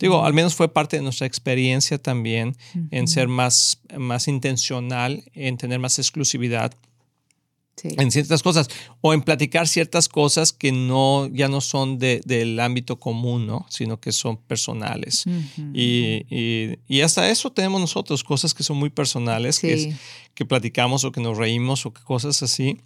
Digo, 0.01 0.25
al 0.25 0.35
menos 0.35 0.57
fue 0.57 0.73
parte 0.73 0.97
de 0.97 1.03
nuestra 1.03 1.29
experiencia 1.29 1.99
también 1.99 2.57
en 2.91 3.07
ser 3.07 3.29
más, 3.29 3.79
más 3.97 4.27
intencional, 4.27 5.23
en 5.35 5.59
tener 5.59 5.79
más 5.79 6.01
exclusividad 6.01 6.75
en 7.83 8.11
ciertas 8.11 8.43
cosas 8.43 8.69
o 9.01 9.13
en 9.15 9.23
platicar 9.23 9.67
ciertas 9.67 10.09
cosas 10.09 10.53
que 10.53 10.73
no 10.73 11.29
ya 11.33 11.49
no 11.49 11.61
son 11.61 11.99
de, 11.99 12.21
del 12.25 12.61
ámbito 12.61 12.99
común, 12.99 13.47
¿no? 13.47 13.67
sino 13.69 13.99
que 14.01 14.13
son 14.13 14.37
personales. 14.37 15.25
y, 15.75 16.25
y, 16.31 16.79
y, 16.87 17.01
hasta 17.01 17.29
eso 17.31 17.51
tenemos 17.51 17.81
nosotros, 17.81 18.23
cosas 18.23 18.55
que 18.55 18.63
son 18.63 18.77
muy 18.77 18.91
personales, 18.91 19.59
que, 19.59 19.95
que 20.35 20.45
platicamos 20.45 21.05
o 21.05 21.13
que 21.13 21.21
nos 21.21 21.37
reímos 21.37 21.87
o 21.87 21.93
que 21.93 22.03
cosas 22.03 22.43
así. 22.43 22.79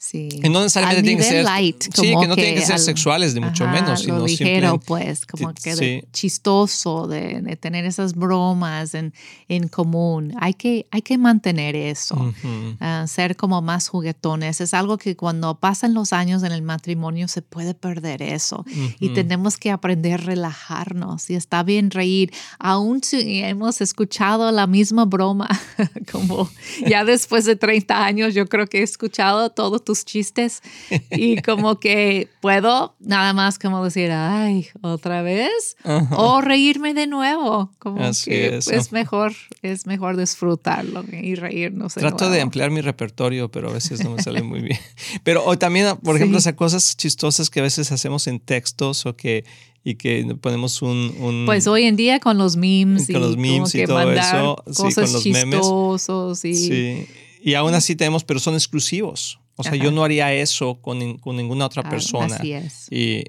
Sí. 0.00 0.28
Que 0.40 0.48
no 0.48 0.60
necesariamente 0.60 1.02
tienen 1.02 1.18
que 1.18 1.28
ser. 1.28 1.44
sí, 1.92 2.14
que 2.20 2.28
no 2.28 2.36
tienen 2.36 2.54
que 2.54 2.64
ser 2.64 2.78
sexuales, 2.78 3.34
ni 3.34 3.40
mucho 3.40 3.66
menos. 3.66 4.00
Sino 4.00 4.18
lo 4.18 4.26
ligero, 4.26 4.78
pues, 4.78 5.26
como 5.26 5.52
que 5.52 6.06
chistoso 6.12 7.08
de, 7.08 7.58
tener 7.60 7.84
esas 7.84 8.14
bromas 8.14 8.94
en, 8.94 9.12
en 9.48 9.66
común. 9.66 10.34
Hay 10.38 10.54
que, 10.54 10.86
hay 10.92 11.02
que 11.02 11.18
mantener 11.18 11.74
eso, 11.74 12.32
ah, 12.80 13.06
ser 13.08 13.34
como 13.34 13.60
más 13.60 13.88
juguetones. 13.88 14.60
Es 14.60 14.72
algo 14.72 14.98
que 14.98 15.16
cuando 15.16 15.58
pasan 15.58 15.94
los 15.94 16.12
años 16.12 16.44
en 16.44 16.52
el 16.52 16.62
matrimonio 16.62 17.26
se 17.26 17.42
puede 17.42 17.74
perder 17.74 18.22
eso. 18.22 18.64
Y 19.00 19.08
tenemos 19.10 19.56
que 19.56 19.72
aprender 19.72 20.20
a 20.20 20.24
relajarnos. 20.24 21.28
Y 21.28 21.34
está 21.34 21.64
bien 21.64 21.90
reír. 21.90 22.32
Aún 22.60 23.02
si 23.02 23.40
hemos 23.40 23.80
escuchado 23.80 24.52
la 24.52 24.68
misma 24.68 25.06
broma, 25.06 25.48
como 26.12 26.48
ya 26.86 27.04
después 27.04 27.46
de 27.46 27.56
30 27.56 28.04
años, 28.04 28.34
yo 28.34 28.46
creo 28.46 28.68
que 28.68 28.78
he 28.78 28.82
escuchado 28.84 29.50
todo 29.50 29.80
tus 29.88 30.04
chistes 30.04 30.62
y 31.10 31.40
como 31.40 31.80
que 31.80 32.28
puedo 32.42 32.94
nada 33.00 33.32
más 33.32 33.58
como 33.58 33.82
decir, 33.82 34.10
ay, 34.12 34.68
otra 34.82 35.22
vez 35.22 35.78
o 36.10 36.42
reírme 36.42 36.92
de 36.92 37.06
nuevo. 37.06 37.70
Como 37.78 37.98
que 38.24 38.56
es. 38.58 38.92
mejor, 38.92 39.32
es 39.62 39.86
mejor 39.86 40.18
disfrutarlo 40.18 41.04
y 41.10 41.36
reírnos. 41.36 41.94
Trato 41.94 42.28
de 42.28 42.42
ampliar 42.42 42.70
mi 42.70 42.82
repertorio, 42.82 43.50
pero 43.50 43.70
a 43.70 43.72
veces 43.72 44.04
no 44.04 44.10
me 44.10 44.22
sale 44.22 44.42
muy 44.42 44.60
bien. 44.60 44.78
Pero 45.24 45.56
también, 45.56 45.96
por 45.96 46.16
ejemplo, 46.16 46.38
esas 46.38 46.54
cosas 46.54 46.96
chistosas 46.96 47.48
que 47.48 47.60
a 47.60 47.62
veces 47.62 47.90
hacemos 47.92 48.26
en 48.26 48.40
textos 48.40 49.06
o 49.06 49.16
que 49.16 49.44
y 49.84 49.94
que 49.94 50.36
ponemos 50.40 50.82
un, 50.82 51.44
Pues 51.46 51.66
hoy 51.66 51.84
en 51.84 51.96
día 51.96 52.20
con 52.20 52.36
los 52.36 52.56
memes 52.56 53.06
con 53.06 53.16
y 53.16 53.18
los 53.18 53.36
memes 53.36 53.74
y 53.74 53.84
todo 53.84 54.12
eso, 54.12 54.62
cosas 54.66 55.22
sí, 55.22 55.32
con 55.32 55.50
los 55.50 56.44
y... 56.44 56.54
Sí. 56.54 57.06
Y 57.40 57.54
aún 57.54 57.72
así 57.74 57.96
tenemos, 57.96 58.24
pero 58.24 58.40
son 58.40 58.54
exclusivos. 58.54 59.38
O 59.60 59.64
sea, 59.64 59.74
yo 59.74 59.90
no 59.90 60.04
haría 60.04 60.32
eso 60.32 60.80
con, 60.80 61.18
con 61.18 61.36
ninguna 61.36 61.66
otra 61.66 61.82
ah, 61.84 61.90
persona. 61.90 62.36
Así 62.36 62.52
es. 62.52 62.86
Y, 62.92 63.24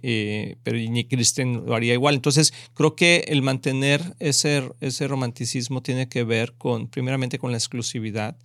pero 0.62 0.78
ni 0.78 1.04
Kristen 1.06 1.66
lo 1.66 1.74
haría 1.74 1.94
igual. 1.94 2.14
Entonces, 2.14 2.54
creo 2.76 2.96
que 2.96 3.26
el 3.28 3.42
mantener 3.42 4.16
ese, 4.20 4.70
ese 4.80 5.08
romanticismo 5.08 5.82
tiene 5.82 6.08
que 6.08 6.24
ver 6.24 6.54
con, 6.54 6.88
primeramente, 6.88 7.40
con 7.40 7.52
la 7.52 7.58
exclusividad 7.58 8.38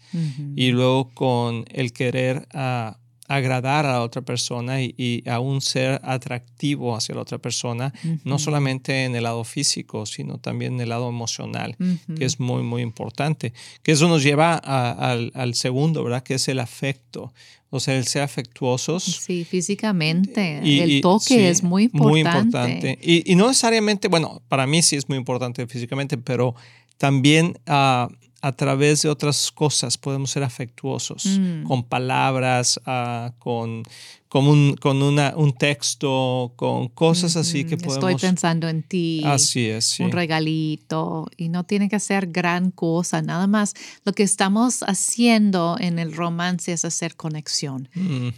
y 0.57 0.71
luego 0.71 1.11
con 1.13 1.67
el 1.69 1.93
querer 1.93 2.49
a 2.55 2.99
agradar 3.29 3.87
a 3.87 3.93
la 3.93 4.03
otra 4.03 4.23
persona 4.23 4.83
y, 4.83 4.95
y 4.97 5.29
aún 5.29 5.61
ser 5.61 6.01
atractivo 6.05 6.97
hacia 6.97 7.15
la 7.15 7.23
otra 7.23 7.39
persona, 7.39 7.93
no 8.25 8.39
solamente 8.39 9.05
en 9.05 9.17
el 9.17 9.25
lado 9.25 9.45
físico, 9.45 10.07
sino 10.07 10.39
también 10.39 10.75
en 10.75 10.81
el 10.83 10.89
lado 10.91 11.09
emocional, 11.09 11.77
que 12.17 12.25
es 12.25 12.41
muy, 12.41 12.63
muy 12.63 12.83
importante. 12.83 13.53
Que 13.83 13.93
eso 13.93 14.09
nos 14.09 14.23
lleva 14.23 14.55
al, 14.55 15.31
al, 15.35 15.55
segundo, 15.55 16.05
¿verdad? 16.05 16.23
Que 16.23 16.35
es 16.35 16.49
el 16.49 16.61
afecto. 16.61 17.33
O 17.71 17.81
sea, 17.81 17.97
el 17.97 18.07
ser 18.07 18.23
afectuosos. 18.23 19.03
Sí, 19.03 19.45
físicamente. 19.45 20.61
el 20.63 21.01
toque 21.01 21.49
es 21.49 21.63
muy 21.63 21.85
importante. 21.85 22.11
Muy 22.11 22.21
importante. 22.21 22.99
Y, 23.03 23.33
y, 23.33 23.35
no 23.35 23.49
necesariamente, 23.49 24.09
bueno, 24.09 24.43
para 24.49 24.67
mí 24.67 24.83
sí 24.83 24.97
es 24.97 25.09
muy 25.09 25.19
importante 25.19 25.67
físicamente, 25.67 26.17
pero 26.19 26.55
también 26.99 27.59
uh, 27.67 28.13
a 28.45 28.53
través 28.53 29.01
de 29.01 29.09
otras 29.09 29.51
cosas 29.51 29.97
podemos 29.97 30.31
ser 30.31 30.43
afectuosos, 30.43 31.25
mm. 31.25 31.63
con 31.63 31.83
palabras, 31.83 32.79
uh, 32.87 33.33
con, 33.39 33.83
con, 34.29 34.47
un, 34.47 34.77
con 34.77 35.03
una, 35.03 35.33
un 35.35 35.55
texto, 35.55 36.53
con 36.55 36.89
cosas 36.89 37.37
así 37.37 37.65
que 37.65 37.79
podemos... 37.79 38.13
Estoy 38.13 38.17
pensando 38.17 38.69
en 38.69 38.83
ti. 38.83 39.23
Así 39.25 39.67
es. 39.67 39.99
Un 39.99 40.13
regalito 40.13 41.27
y 41.39 41.49
no 41.49 41.65
tiene 41.65 41.89
que 41.89 41.99
ser 41.99 42.27
gran 42.27 42.71
cosa, 42.71 43.23
nada 43.23 43.47
más. 43.47 43.73
Lo 44.05 44.13
que 44.13 44.25
estamos 44.25 44.83
haciendo 44.83 45.79
en 45.81 45.99
el 45.99 46.15
romance 46.15 46.71
es 46.71 46.85
hacer 46.85 47.17
conexión. 47.17 47.89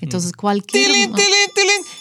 Entonces 0.01 0.33
cualquier... 0.35 0.89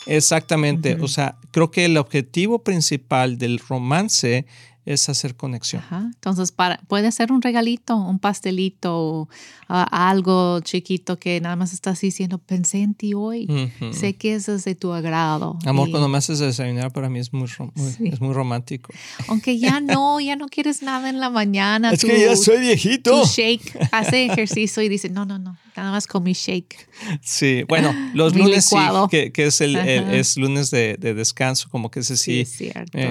Exactamente. 0.05 0.95
O 1.01 1.07
sea, 1.07 1.39
creo 1.49 1.71
que 1.71 1.85
el 1.85 1.97
objetivo 1.97 2.59
principal 2.59 3.39
del 3.39 3.57
romance 3.57 4.45
es 4.85 5.09
hacer 5.09 5.35
conexión. 5.35 5.81
Entonces, 5.91 6.51
para, 6.51 6.77
puede 6.87 7.11
ser 7.11 7.31
un 7.31 7.41
regalito, 7.41 7.95
un 7.95 8.19
pastelito, 8.19 9.27
algo 9.67 10.59
chiquito 10.59 11.17
que 11.17 11.41
nada 11.41 11.55
más 11.55 11.73
estás 11.73 11.99
diciendo, 12.01 12.37
pensé 12.37 12.81
en 12.81 12.93
ti 12.93 13.13
hoy, 13.15 13.47
sé 13.91 14.15
que 14.15 14.35
eso 14.35 14.53
es 14.53 14.63
de 14.63 14.75
tu 14.75 14.93
agrado. 14.93 15.57
Amor, 15.65 15.89
cuando 15.89 16.07
me 16.07 16.19
haces 16.19 16.37
desayunar 16.37 16.93
para 16.93 17.09
mí 17.09 17.17
es 17.19 17.33
muy, 17.33 17.49
es 17.75 18.21
muy 18.21 18.33
romántico. 18.33 18.93
Aunque 19.27 19.57
ya 19.57 19.79
no, 19.81 20.19
ya 20.19 20.35
no 20.35 20.47
quieres 20.47 20.83
nada 20.83 21.09
en 21.09 21.19
la 21.19 21.31
mañana. 21.31 21.91
es 21.91 22.05
que 22.05 22.21
ya 22.21 22.35
soy 22.35 22.59
viejito. 22.59 23.21
Tu 23.21 23.27
shake, 23.27 23.89
hace 23.91 24.25
ejercicio 24.25 24.83
y 24.83 24.89
dice, 24.89 25.09
no, 25.09 25.25
no, 25.25 25.39
no, 25.39 25.57
nada 25.75 25.91
más 25.91 26.05
con 26.05 26.21
mi 26.23 26.33
shake. 26.33 26.87
Sí, 27.23 27.63
bueno, 27.67 27.91
los 28.13 28.35
lunes 28.35 28.65
sí, 28.65 28.75
que, 29.09 29.31
que, 29.31 29.47
es 29.47 29.61
el, 29.61 29.75
es 29.75 30.37
lunes 30.37 30.69
de, 30.69 30.97
de, 30.99 31.15
descanso, 31.15 31.69
como 31.69 31.89
que 31.89 32.01
ese 32.01 32.17
sí, 32.17 32.45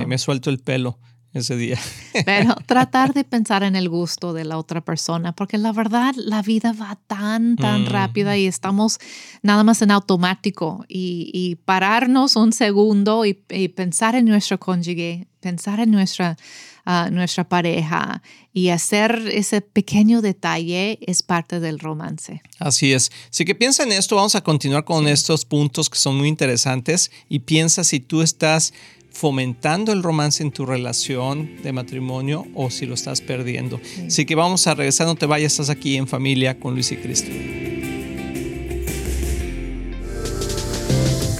me 0.07 0.19
suelto 0.19 0.50
el 0.50 0.61
pelo 0.61 1.00
ese 1.35 1.57
día. 1.57 1.79
Pero 2.25 2.55
tratar 2.67 3.12
de 3.12 3.25
pensar 3.25 3.64
en 3.64 3.75
el 3.76 3.88
gusto 3.88 4.33
de 4.33 4.45
la 4.45 4.57
otra 4.57 4.81
persona, 4.81 5.33
porque 5.33 5.59
la 5.59 5.73
verdad 5.73 6.14
la 6.17 6.43
vida 6.43 6.73
va 6.73 6.97
tan, 7.09 7.57
tan 7.57 7.83
mm. 7.83 7.87
rápida 7.87 8.37
y 8.37 8.47
estamos 8.47 8.99
nada 9.43 9.64
más 9.64 9.83
en 9.83 9.91
automático 9.91 10.85
y, 10.88 11.59
pararnos 11.64 12.37
un 12.37 12.53
segundo 12.53 13.25
y, 13.25 13.35
pensar 13.35 14.14
en 14.14 14.26
nuestro 14.26 14.59
cónyuge, 14.61 15.26
pensar 15.41 15.81
en 15.81 15.91
nuestra, 15.91 16.37
ah, 16.85 17.09
nuestra 17.11 17.49
pareja 17.49 18.23
y 18.53 18.69
hacer 18.69 19.29
ese 19.33 19.61
pequeño 19.61 20.23
detalle 20.23 20.99
es 21.03 21.23
parte 21.23 21.59
del 21.59 21.81
romance. 21.81 22.43
Así 22.61 22.93
es. 22.93 23.11
Así 23.31 23.45
que 23.45 23.57
piensa 23.57 23.83
en 23.83 23.93
esto, 23.93 24.14
vamos 24.14 24.37
a 24.37 24.43
continuar 24.43 24.85
con 24.85 25.09
estos 25.09 25.45
puntos 25.45 25.91
que 25.91 25.99
son 25.99 26.17
muy 26.17 26.29
interesantes 26.29 27.11
y 27.29 27.41
piensa 27.41 27.83
si 27.83 27.99
tú 27.99 28.23
estás 28.23 28.73
fomentando 29.14 29.92
el 29.92 30.02
romance 30.02 30.42
en 30.42 30.50
tu 30.50 30.66
relación 30.66 31.62
de 31.62 31.73
matrimonio 31.73 32.47
o 32.52 32.68
si 32.68 32.85
lo 32.85 32.94
estás 32.94 33.21
perdiendo. 33.21 33.80
Así 34.06 34.26
que 34.26 34.35
vamos 34.35 34.66
a 34.66 34.75
regresar, 34.75 35.06
no 35.06 35.14
te 35.14 35.26
vayas, 35.26 35.52
estás 35.52 35.71
aquí 35.71 35.97
en 35.97 36.09
familia 36.09 36.59
con 36.59 36.75
Luis 36.75 36.90
y 36.90 36.97
Cristo. 36.97 37.30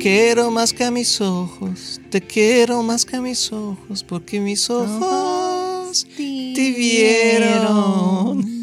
Quiero 0.00 0.50
más 0.50 0.72
que 0.72 0.84
a 0.84 0.90
mis 0.90 1.20
ojos, 1.20 2.00
te 2.10 2.20
quiero 2.20 2.82
más 2.82 3.04
que 3.04 3.16
a 3.16 3.20
mis 3.20 3.52
ojos, 3.52 4.02
porque 4.02 4.40
mis 4.40 4.70
ojos 4.70 6.06
te 6.16 6.72
vieron. 6.76 8.60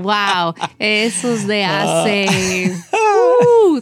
Wow, 0.00 0.54
esos 0.78 1.46
de 1.46 1.64
hace 1.64 2.72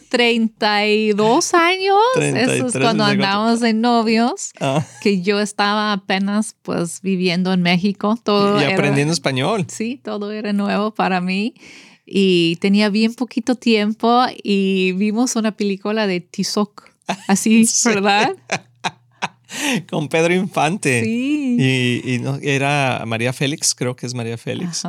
32 0.09 1.53
uh, 1.53 1.57
años. 1.57 1.97
Eso 2.17 2.67
es 2.67 2.73
cuando 2.73 3.05
andábamos 3.05 3.63
en 3.63 3.81
novios, 3.81 4.51
ah. 4.61 4.85
que 5.01 5.21
yo 5.21 5.39
estaba 5.39 5.93
apenas 5.93 6.57
pues 6.63 7.01
viviendo 7.03 7.53
en 7.53 7.63
México. 7.63 8.19
Todo 8.21 8.61
y 8.61 8.65
aprendiendo 8.65 9.13
español. 9.13 9.67
Sí, 9.69 10.01
todo 10.03 10.33
era 10.33 10.53
nuevo 10.53 10.93
para 10.93 11.21
mí 11.21 11.55
y 12.07 12.57
tenía 12.57 12.89
bien 12.89 13.15
poquito 13.15 13.55
tiempo 13.55 14.25
y 14.43 14.93
vimos 14.93 15.37
una 15.37 15.57
película 15.57 16.07
de 16.07 16.21
Tizoc, 16.21 16.91
así, 17.29 17.67
¿verdad? 17.85 18.37
Con 19.91 20.09
Pedro 20.09 20.35
Infante. 20.35 21.03
Sí. 21.05 22.03
Y, 22.05 22.19
no, 22.19 22.39
era 22.43 23.03
María 23.07 23.33
Félix, 23.33 23.75
creo 23.75 23.97
que 23.97 24.07
es 24.07 24.15
María 24.15 24.39
Félix. 24.39 24.83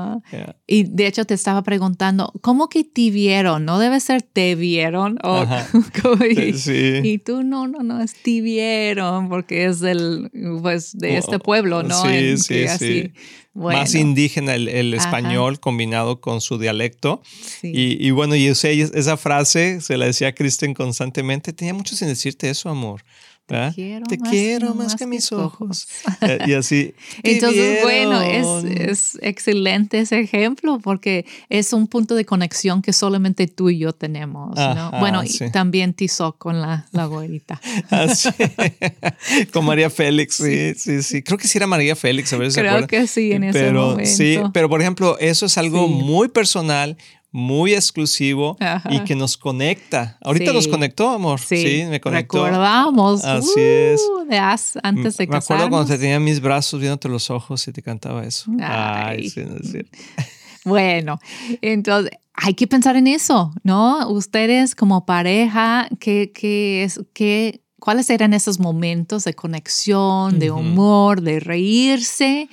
Y 0.67 0.83
de 0.83 1.07
hecho 1.07 1.25
te 1.25 1.33
estaba 1.33 1.63
preguntando, 1.63 2.33
¿cómo 2.41 2.69
que 2.69 2.83
te 2.83 3.09
vieron? 3.11 3.65
No 3.65 3.79
debe 3.79 3.99
ser 3.99 4.21
te 4.21 4.55
vieron. 4.55 5.17
O, 5.23 5.45
y, 6.25 6.53
sí. 6.53 6.99
y, 7.03 7.17
tú, 7.19 7.43
no, 7.43 7.67
no, 7.67 7.79
no, 7.79 8.01
es 8.01 8.13
te 8.13 8.41
vieron, 8.41 9.29
porque 9.29 9.65
es 9.65 9.79
del, 9.79 10.29
pues, 10.61 10.97
de 10.97 11.17
este 11.17 11.39
pueblo, 11.39 11.83
¿no? 11.83 12.01
Sí, 12.03 12.37
sí, 12.37 12.67
sí 12.77 13.13
más 13.53 13.95
indígena 13.95 14.55
el, 14.55 14.93
español 14.93 15.59
combinado 15.59 16.21
con 16.21 16.41
su 16.41 16.57
dialecto. 16.57 17.21
Y, 17.61 18.11
bueno, 18.11 18.35
y 18.35 18.47
esa 18.47 19.17
frase 19.17 19.81
se 19.81 19.97
la 19.97 20.05
decía 20.05 20.29
a 20.29 20.31
Kristen 20.33 20.73
constantemente. 20.73 21.53
Tenía 21.53 21.73
mucho 21.73 21.95
sin 21.95 22.07
decirte 22.07 22.49
eso, 22.49 22.69
amor. 22.69 23.03
Te 23.47 24.17
quiero, 24.29 24.73
más, 24.75 24.95
que, 24.95 25.05
mis 25.05 25.31
ojos. 25.31 25.87
Eh, 26.21 26.37
y 26.47 26.53
así. 26.53 26.93
Entonces, 27.23 27.81
bueno, 27.81 28.21
es, 28.21 29.17
excelente 29.21 29.99
ese 29.99 30.19
ejemplo 30.19 30.79
porque 30.79 31.25
es 31.49 31.73
un 31.73 31.87
punto 31.87 32.15
de 32.15 32.25
conexión 32.25 32.81
que 32.81 32.93
solamente 32.93 33.47
tú 33.47 33.69
y 33.69 33.79
yo 33.79 33.93
tenemos. 33.93 34.55
bueno, 34.99 35.23
y 35.23 35.51
también 35.51 35.93
Tizoc 35.93 36.37
con 36.37 36.61
la, 36.61 36.85
la 36.91 37.05
güerita. 37.05 37.59
con 39.53 39.65
María 39.65 39.89
Félix, 39.89 40.35
sí, 40.35 40.73
sí, 40.75 41.01
sí. 41.01 41.23
Creo 41.23 41.37
que 41.37 41.47
sí 41.47 41.57
era 41.57 41.65
María 41.65 41.95
Félix, 41.95 42.31
a 42.33 42.37
ver 42.37 42.51
Creo 42.51 42.87
que 42.87 43.07
sí, 43.07 43.31
en 43.31 43.45
ese 43.45 43.71
momento. 43.71 44.09
Sí, 44.09 44.37
pero 44.53 44.69
por 44.69 44.81
ejemplo, 44.81 45.17
eso 45.19 45.47
es 45.47 45.57
algo 45.57 45.87
muy 45.87 46.29
personal, 46.29 46.97
muy 47.31 47.73
exclusivo 47.73 48.57
y 48.89 48.99
que 49.01 49.15
nos 49.15 49.37
conecta. 49.37 50.17
Ahorita 50.21 50.51
nos 50.53 50.67
conectó, 50.67 51.09
amor. 51.09 51.39
Sí, 51.39 51.83
me 51.89 52.01
conectó. 52.01 52.45
Recordamos. 52.45 53.23
Así 53.23 53.53
es. 53.57 54.01
Uh, 54.01 54.27
de 54.27 54.37
antes 54.37 55.17
de 55.17 55.27
Me 55.27 55.37
acuerdo 55.37 55.69
cuando 55.69 55.87
te 55.87 55.97
tenía 55.97 56.19
mis 56.19 56.41
brazos 56.41 56.79
viéndote 56.79 57.07
los 57.07 57.29
ojos 57.29 57.67
y 57.67 57.71
te 57.71 57.81
cantaba 57.81 58.25
eso. 58.25 58.51
Ay, 58.61 59.29
sí, 59.29 59.43
no 59.45 59.57
es 59.57 59.71
cierto. 59.71 59.97
Bueno, 60.63 61.19
entonces 61.61 62.11
hay 62.35 62.53
que 62.53 62.67
pensar 62.67 62.95
en 62.95 63.07
eso, 63.07 63.51
¿no? 63.63 64.07
Ustedes 64.09 64.75
como 64.75 65.07
pareja, 65.07 65.87
¿qué, 65.99 66.31
qué 66.31 66.83
es, 66.83 67.01
qué, 67.13 67.63
¿cuáles 67.79 68.11
eran 68.11 68.35
esos 68.35 68.59
momentos 68.59 69.23
de 69.23 69.33
conexión, 69.33 70.37
de 70.37 70.51
humor, 70.51 71.21
de 71.21 71.39
reírse? 71.39 72.47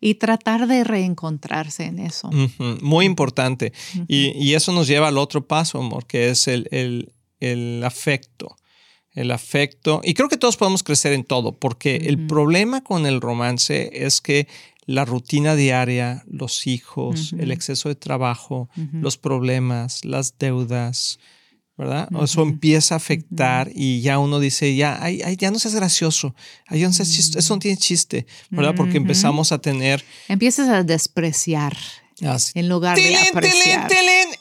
Y 0.00 0.14
tratar 0.14 0.66
de 0.66 0.84
reencontrarse 0.84 1.84
en 1.84 1.98
eso. 1.98 2.30
Muy 2.80 3.04
importante. 3.04 3.72
y, 4.08 4.54
eso 4.54 4.72
nos 4.72 4.86
lleva 4.86 5.08
al 5.08 5.18
otro 5.18 5.46
paso, 5.46 5.78
amor, 5.78 6.06
que 6.06 6.30
es 6.30 6.48
el, 6.48 6.68
el, 6.70 7.12
el 7.38 7.82
afecto. 7.84 8.56
El 9.12 9.32
afecto. 9.32 10.00
Y 10.04 10.14
creo 10.14 10.28
que 10.28 10.36
todos 10.36 10.56
podemos 10.56 10.82
crecer 10.82 11.12
en 11.12 11.24
todo, 11.24 11.52
porque 11.52 11.96
el 11.96 12.26
problema 12.26 12.82
con 12.82 13.06
el 13.06 13.20
romance 13.20 13.90
es 14.06 14.20
que 14.20 14.46
la 14.86 15.04
rutina 15.04 15.54
diaria, 15.54 16.24
los 16.26 16.66
hijos, 16.66 17.34
el 17.38 17.50
exceso 17.50 17.88
de 17.88 17.94
trabajo, 17.94 18.68
los 18.92 19.18
problemas, 19.18 20.04
las 20.04 20.38
deudas, 20.38 21.18
¿verdad? 21.80 22.08
Eso 22.22 22.42
empieza 22.42 22.94
a 22.94 22.98
afectar 22.98 23.70
y 23.74 24.02
ya 24.02 24.18
uno 24.18 24.38
dice, 24.38 24.76
ya, 24.76 25.02
ay, 25.02 25.22
ya 25.38 25.50
no 25.50 25.58
seas 25.58 25.74
gracioso, 25.74 26.34
ay, 26.66 26.82
eso 26.82 27.54
no 27.54 27.58
tiene 27.58 27.78
chiste, 27.78 28.26
¿verdad? 28.50 28.74
Porque 28.76 28.98
empezamos 28.98 29.50
a 29.50 29.58
tener... 29.58 30.04
Empiezas 30.28 30.68
a 30.68 30.82
despreciar 30.82 31.74
en 32.54 32.68
lugar 32.68 32.98
de 32.98 33.16
apreciar. 33.16 33.90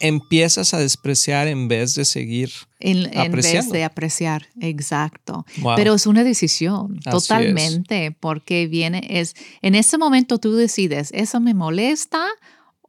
empiezas 0.01 0.73
a 0.73 0.79
despreciar 0.79 1.47
en 1.47 1.69
vez 1.69 1.95
de 1.95 2.03
seguir 2.03 2.51
en, 2.81 3.09
en 3.17 3.31
vez 3.31 3.69
de 3.69 3.85
apreciar, 3.85 4.47
exacto. 4.59 5.45
Pero 5.77 5.93
es 5.93 6.05
una 6.05 6.25
decisión, 6.25 6.99
totalmente, 6.99 8.11
porque 8.19 8.67
viene, 8.67 9.07
es, 9.09 9.33
en 9.61 9.75
ese 9.75 9.97
momento 9.97 10.39
tú 10.39 10.55
decides, 10.55 11.09
¿eso 11.13 11.39
me 11.39 11.53
molesta 11.53 12.25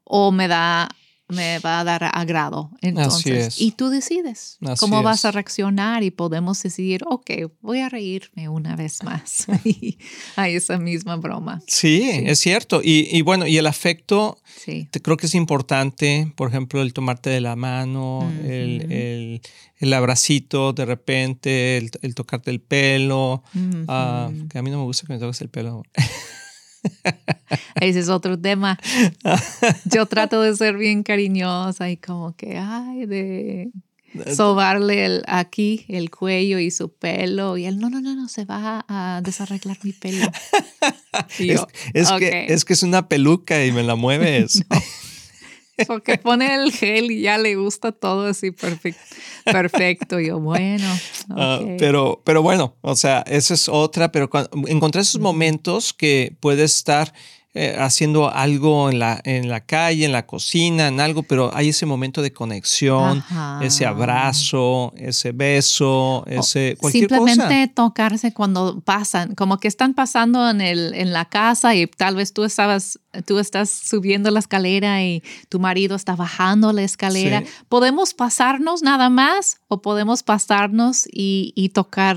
o 0.02 0.32
me 0.32 0.48
da 0.48 0.88
me 1.30 1.58
va 1.60 1.80
a 1.80 1.84
dar 1.84 2.10
agrado. 2.12 2.70
Entonces, 2.80 3.60
y 3.60 3.72
tú 3.72 3.88
decides 3.88 4.58
cómo 4.78 5.02
vas 5.02 5.24
a 5.24 5.30
reaccionar 5.30 6.02
y 6.02 6.10
podemos 6.10 6.62
decidir, 6.62 7.02
ok, 7.06 7.30
voy 7.60 7.80
a 7.80 7.88
reírme 7.88 8.48
una 8.48 8.76
vez 8.76 9.02
más 9.02 9.46
a 10.36 10.48
esa 10.48 10.78
misma 10.78 11.16
broma. 11.16 11.62
Sí, 11.66 12.02
es 12.04 12.38
cierto. 12.38 12.80
Y, 12.82 13.22
bueno, 13.22 13.46
y 13.46 13.56
el 13.56 13.66
afecto, 13.66 14.38
te, 14.64 15.00
creo 15.02 15.16
que 15.16 15.26
es 15.26 15.34
importante, 15.34 16.32
por 16.36 16.48
ejemplo, 16.48 16.82
el 16.82 16.92
tomarte 16.92 17.30
de 17.30 17.40
la 17.40 17.56
mano, 17.56 18.30
el, 18.44 19.40
el, 19.78 19.92
abracito 19.92 20.72
de 20.72 20.84
repente, 20.84 21.76
el, 21.76 22.14
tocarte 22.14 22.50
el 22.50 22.60
pelo, 22.60 23.42
ah, 23.88 24.30
que 24.50 24.58
a 24.58 24.62
mí 24.62 24.70
no 24.70 24.78
me 24.78 24.84
gusta 24.84 25.06
que 25.06 25.12
me 25.12 25.18
toques 25.18 25.40
el 25.40 25.48
pelo. 25.48 25.82
Ese 27.80 28.00
es 28.00 28.08
otro 28.08 28.38
tema. 28.38 28.78
Yo 29.84 30.06
trato 30.06 30.42
de 30.42 30.54
ser 30.56 30.76
bien 30.76 31.02
cariñosa 31.02 31.90
y 31.90 31.96
como 31.96 32.34
que, 32.36 32.56
ay, 32.58 33.06
de 33.06 33.70
sobarle 34.34 35.04
el, 35.06 35.22
aquí 35.26 35.84
el 35.88 36.10
cuello 36.10 36.58
y 36.58 36.70
su 36.70 36.92
pelo. 36.92 37.56
Y 37.56 37.66
él, 37.66 37.78
no, 37.78 37.90
no, 37.90 38.00
no, 38.00 38.14
no, 38.14 38.28
se 38.28 38.44
va 38.44 38.84
a 38.88 39.20
desarreglar 39.22 39.78
mi 39.82 39.92
pelo. 39.92 40.26
es, 41.38 42.12
que, 42.18 42.46
es 42.48 42.64
que 42.64 42.72
es 42.72 42.82
una 42.82 43.08
peluca 43.08 43.64
y 43.64 43.72
me 43.72 43.82
la 43.82 43.94
mueves. 43.94 44.64
Porque 45.86 46.18
pone 46.18 46.54
el 46.54 46.72
gel 46.72 47.10
y 47.10 47.22
ya 47.22 47.38
le 47.38 47.56
gusta 47.56 47.92
todo 47.92 48.26
así 48.26 48.50
perfecto. 48.50 49.00
Perfecto. 49.44 50.20
Yo, 50.20 50.38
bueno. 50.40 50.86
Ah, 51.32 51.60
pero, 51.78 52.20
pero 52.24 52.42
bueno, 52.42 52.74
o 52.80 52.96
sea, 52.96 53.20
esa 53.20 53.54
es 53.54 53.68
otra, 53.68 54.10
pero 54.10 54.28
cuando, 54.28 54.50
encontré 54.66 55.00
esos 55.00 55.20
momentos 55.20 55.92
que 55.92 56.36
puedes 56.40 56.74
estar 56.74 57.12
eh, 57.52 57.74
haciendo 57.80 58.32
algo 58.32 58.90
en 58.90 59.00
la, 59.00 59.20
en 59.24 59.48
la 59.48 59.58
calle, 59.58 60.04
en 60.04 60.12
la 60.12 60.24
cocina, 60.24 60.86
en 60.86 61.00
algo, 61.00 61.24
pero 61.24 61.50
hay 61.52 61.70
ese 61.70 61.84
momento 61.84 62.22
de 62.22 62.32
conexión, 62.32 63.24
ese 63.60 63.86
abrazo, 63.86 64.92
ese 64.96 65.32
beso, 65.32 66.24
ese 66.28 66.76
cualquier 66.78 67.10
Simplemente 67.10 67.66
tocarse 67.74 68.32
cuando 68.32 68.80
pasan, 68.80 69.34
como 69.34 69.58
que 69.58 69.66
están 69.66 69.94
pasando 69.94 70.48
en, 70.48 70.60
el, 70.60 70.94
en 70.94 71.12
la 71.12 71.24
casa 71.24 71.74
y 71.74 71.88
tal 71.88 72.14
vez 72.14 72.32
tú 72.32 72.44
estabas, 72.44 73.00
tú 73.26 73.40
estás 73.40 73.68
subiendo 73.68 74.30
la 74.30 74.38
escalera 74.38 75.02
y 75.02 75.24
tu 75.48 75.58
marido 75.58 75.96
está 75.96 76.14
bajando 76.14 76.72
la 76.72 76.82
escalera. 76.82 77.42
¿Podemos 77.68 78.14
pasarnos 78.14 78.82
nada 78.84 79.10
más 79.10 79.58
o 79.66 79.82
podemos 79.82 80.22
pasarnos 80.22 81.08
y, 81.12 81.52
y 81.56 81.70
tocar? 81.70 82.16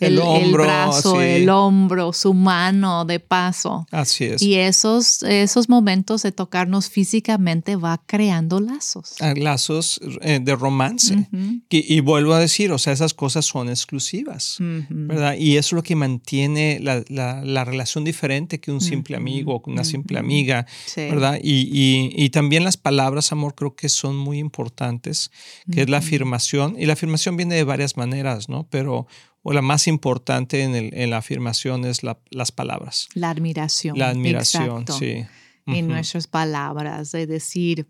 El, 0.00 0.18
hombro, 0.18 0.64
brazo, 0.64 1.20
el 1.20 1.48
hombro, 1.48 2.12
su 2.12 2.34
mano 2.34 3.04
de 3.04 3.20
paso. 3.20 3.86
Así 3.90 4.24
es. 4.24 4.42
Y 4.42 4.54
esos, 4.54 5.22
esos 5.22 5.68
momentos 5.68 6.22
de 6.22 6.32
tocarnos 6.32 6.88
físicamente 6.88 7.76
va 7.76 8.02
creando 8.06 8.60
lazos. 8.60 9.14
Ah, 9.20 9.34
lazos 9.36 10.00
eh, 10.22 10.40
de 10.42 10.56
romance. 10.56 11.28
y, 11.68 12.00
vuelvo 12.00 12.34
a 12.34 12.40
decir, 12.40 12.72
o 12.72 12.78
sea, 12.78 12.92
esas 12.92 13.14
cosas 13.14 13.44
son 13.44 13.68
exclusivas, 13.68 14.56
¿verdad? 14.58 15.36
Y 15.38 15.56
eso 15.56 15.68
es 15.68 15.72
lo 15.72 15.82
que 15.82 15.96
mantiene 15.96 16.78
la, 16.80 17.04
la, 17.08 17.64
relación 17.64 18.04
diferente 18.04 18.58
que 18.58 18.72
un 18.72 18.80
simple 18.80 19.16
amigo 19.16 19.54
o 19.54 19.70
una 19.70 19.84
simple 19.84 20.18
amiga, 20.18 20.66
¿verdad? 20.96 21.38
Y, 21.42 21.68
y, 21.70 22.12
y, 22.16 22.30
también 22.30 22.64
las 22.64 22.76
palabras, 22.76 23.32
amor, 23.32 23.54
creo 23.54 23.74
que 23.74 23.88
son 23.88 24.16
muy 24.16 24.38
importantes, 24.38 25.30
que 25.70 25.82
es 25.82 25.90
la 25.90 25.98
afirmación. 25.98 26.76
Y 26.78 26.86
la 26.86 26.94
afirmación 26.94 27.36
viene 27.36 27.54
de 27.54 27.64
varias 27.64 27.96
maneras, 27.96 28.48
¿no? 28.48 28.66
Pero 28.70 29.06
o 29.42 29.52
la 29.52 29.62
más 29.62 29.86
importante 29.86 30.62
en, 30.62 30.74
el, 30.74 30.90
en 30.92 31.10
la 31.10 31.18
afirmación 31.18 31.84
es 31.84 32.02
la, 32.02 32.18
las 32.30 32.52
palabras. 32.52 33.08
La 33.14 33.30
admiración. 33.30 33.98
La 33.98 34.10
admiración, 34.10 34.84
sí. 34.86 35.24
En 35.66 35.86
nuestras 35.86 36.26
palabras, 36.26 37.12
de 37.12 37.26
decir, 37.26 37.86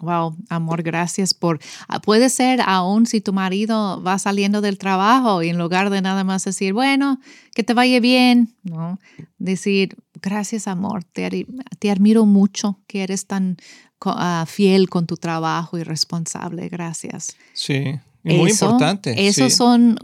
wow, 0.00 0.36
amor, 0.48 0.82
gracias 0.82 1.34
por... 1.34 1.60
Ah, 1.88 2.00
puede 2.00 2.28
ser 2.30 2.60
aún 2.60 3.06
si 3.06 3.20
tu 3.20 3.32
marido 3.32 4.02
va 4.02 4.18
saliendo 4.18 4.60
del 4.60 4.76
trabajo 4.76 5.42
y 5.42 5.48
en 5.48 5.58
lugar 5.58 5.90
de 5.90 6.02
nada 6.02 6.24
más 6.24 6.44
decir, 6.44 6.72
bueno, 6.72 7.20
que 7.54 7.62
te 7.62 7.74
vaya 7.74 8.00
bien, 8.00 8.54
¿no? 8.64 8.98
Decir, 9.38 9.96
gracias, 10.20 10.66
amor, 10.66 11.04
te, 11.04 11.46
te 11.78 11.90
admiro 11.90 12.26
mucho 12.26 12.80
que 12.88 13.04
eres 13.04 13.26
tan 13.26 13.56
ah, 14.04 14.44
fiel 14.48 14.88
con 14.88 15.06
tu 15.06 15.16
trabajo 15.16 15.78
y 15.78 15.84
responsable, 15.84 16.68
gracias. 16.68 17.36
Sí. 17.52 18.00
Muy 18.22 18.50
importante. 18.50 19.26
Esas 19.26 19.54
son 19.54 19.98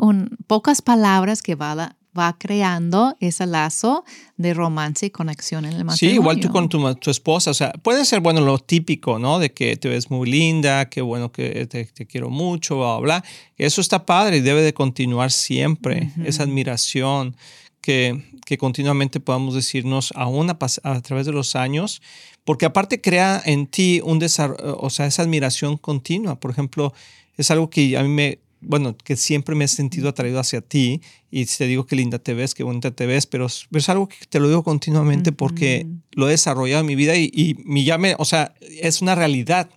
pocas 0.47 0.83
palabras 0.83 1.43
que 1.43 1.55
va, 1.55 1.97
va 2.19 2.37
creando 2.39 3.17
ese 3.21 3.47
lazo 3.47 4.05
de 4.37 4.55
romance 4.55 5.07
y 5.07 5.11
conexión 5.11 5.65
en 5.65 5.73
el 5.73 5.85
matrimonio. 5.85 5.97
Sí, 5.97 6.21
igual 6.21 6.41
tú 6.41 6.49
con 6.51 6.69
tu, 6.69 6.95
tu, 6.97 7.11
esposa. 7.11 7.51
O 7.51 7.55
sea, 7.55 7.73
puede 7.73 8.05
ser, 8.05 8.21
bueno, 8.21 8.41
lo 8.41 8.59
típico, 8.59 9.19
¿no? 9.19 9.39
De 9.39 9.53
que 9.53 9.77
te 9.77 9.89
ves 9.89 10.11
muy 10.11 10.29
linda, 10.29 10.89
que 10.89 11.01
bueno, 11.01 11.31
que 11.31 11.67
te, 11.67 11.87
quiero 12.07 12.31
mucho, 12.31 12.79
bla, 12.79 12.99
bla. 12.99 13.25
Eso 13.57 13.81
está 13.81 14.05
padre 14.05 14.39
y 14.39 14.41
debe 14.41 14.63
de 14.63 14.75
continuar 14.75 15.31
siempre. 15.31 16.11
Esa 16.25 16.43
admiración 16.43 17.37
que, 17.81 18.25
que 18.45 18.59
continuamente 18.59 19.21
podamos 19.21 19.55
decirnos 19.55 20.13
aún 20.17 20.51
a, 20.51 20.59
a 20.83 21.01
través 21.01 21.27
de 21.27 21.33
los 21.33 21.55
años 21.55 22.03
porque 22.49 22.65
aparte 22.65 22.99
crea 23.03 23.43
en 23.45 23.67
ti 23.67 24.01
un 24.03 24.19
desarrollo, 24.19 24.79
o 24.79 24.89
sea, 24.89 25.05
esa 25.05 25.21
admiración 25.21 25.77
continua. 25.77 26.41
Por 26.41 26.51
ejemplo, 26.51 26.95
es 27.39 27.51
algo 27.51 27.71
que 27.71 27.97
a 27.97 28.03
mí 28.03 28.09
me, 28.09 28.41
bueno, 28.61 28.97
que 28.97 29.17
siempre 29.17 29.55
me 29.55 29.65
he 29.65 29.69
sentido 29.69 30.09
atraído 30.11 30.41
hacia 30.41 30.61
ti 30.61 31.01
y 31.31 31.47
te 31.47 31.67
digo 31.67 31.87
que 31.87 31.97
linda 31.97 32.19
te 32.19 32.35
ves, 32.35 32.55
que 32.55 32.65
bonita 32.65 32.91
te 32.91 33.07
ves, 33.07 33.27
pero, 33.27 33.47
es 33.47 33.89
algo 33.89 34.09
que 34.09 34.17
te 34.29 34.41
lo 34.41 34.49
digo 34.49 34.63
continuamente 34.63 35.33
porque 35.33 35.87
lo 36.13 36.29
he 36.29 36.33
desarrollado 36.33 36.81
en 36.81 36.87
mi 36.87 36.97
vida 36.97 37.17
y, 37.17 37.31
y 37.33 37.57
mi 37.65 37.85
llame, 37.85 38.15
o 38.19 38.25
sea, 38.25 38.55
es 38.61 39.01
una 39.01 39.15
realidad. 39.15 39.71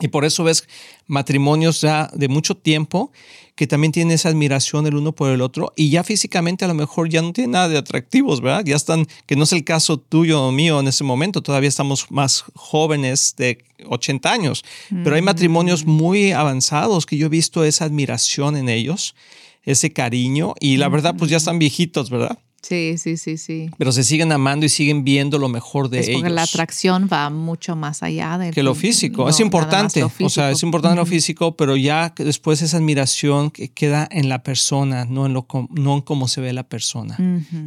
Y 0.00 0.08
por 0.08 0.26
eso 0.26 0.44
ves 0.44 0.68
matrimonios 1.06 1.80
ya 1.80 2.10
de 2.12 2.28
mucho 2.28 2.54
tiempo 2.54 3.12
que 3.54 3.66
también 3.66 3.92
tienen 3.92 4.14
esa 4.14 4.28
admiración 4.28 4.86
el 4.86 4.96
uno 4.96 5.12
por 5.12 5.30
el 5.30 5.40
otro 5.40 5.72
y 5.74 5.88
ya 5.88 6.04
físicamente 6.04 6.66
a 6.66 6.68
lo 6.68 6.74
mejor 6.74 7.08
ya 7.08 7.22
no 7.22 7.32
tienen 7.32 7.52
nada 7.52 7.70
de 7.70 7.78
atractivos, 7.78 8.42
¿verdad? 8.42 8.62
Ya 8.66 8.76
están, 8.76 9.06
que 9.24 9.36
no 9.36 9.44
es 9.44 9.52
el 9.52 9.64
caso 9.64 9.98
tuyo 9.98 10.42
o 10.42 10.52
mío 10.52 10.78
en 10.78 10.88
ese 10.88 11.02
momento, 11.02 11.42
todavía 11.42 11.70
estamos 11.70 12.10
más 12.10 12.44
jóvenes 12.54 13.34
de 13.38 13.64
80 13.88 14.30
años, 14.30 14.64
pero 15.02 15.16
hay 15.16 15.22
matrimonios 15.22 15.86
muy 15.86 16.32
avanzados 16.32 17.06
que 17.06 17.16
yo 17.16 17.26
he 17.26 17.30
visto 17.30 17.64
esa 17.64 17.86
admiración 17.86 18.58
en 18.58 18.68
ellos, 18.68 19.14
ese 19.62 19.90
cariño 19.90 20.54
y 20.60 20.76
la 20.76 20.90
verdad 20.90 21.14
pues 21.16 21.30
ya 21.30 21.38
están 21.38 21.58
viejitos, 21.58 22.10
¿verdad? 22.10 22.38
Sí, 22.66 22.98
sí, 22.98 23.16
sí, 23.16 23.38
sí. 23.38 23.70
Pero 23.78 23.92
se 23.92 24.02
siguen 24.02 24.32
amando 24.32 24.66
y 24.66 24.68
siguen 24.68 25.04
viendo 25.04 25.38
lo 25.38 25.48
mejor 25.48 25.88
de 25.88 26.00
es 26.00 26.10
porque 26.10 26.30
la 26.30 26.42
atracción 26.42 27.08
va 27.12 27.30
mucho 27.30 27.76
más 27.76 28.02
allá 28.02 28.38
de 28.38 28.50
que 28.50 28.64
lo 28.64 28.74
físico. 28.74 29.28
es 29.28 29.38
importante, 29.38 30.02
o 30.02 30.28
sea, 30.28 30.50
es 30.50 30.62
importante 30.64 30.96
lo 30.96 31.06
físico, 31.06 31.56
pero 31.56 31.76
ya 31.76 32.12
después 32.16 32.62
esa 32.62 32.78
admiración 32.78 33.50
que 33.50 33.68
queda 33.68 34.08
en 34.10 34.28
la 34.28 34.42
persona, 34.42 35.04
no 35.04 35.26
en 35.26 35.32
lo 35.32 35.46
no 35.70 35.94
en 35.94 36.00
cómo 36.00 36.26
se 36.26 36.40
ve 36.40 36.52
la 36.52 36.64
persona. 36.64 37.16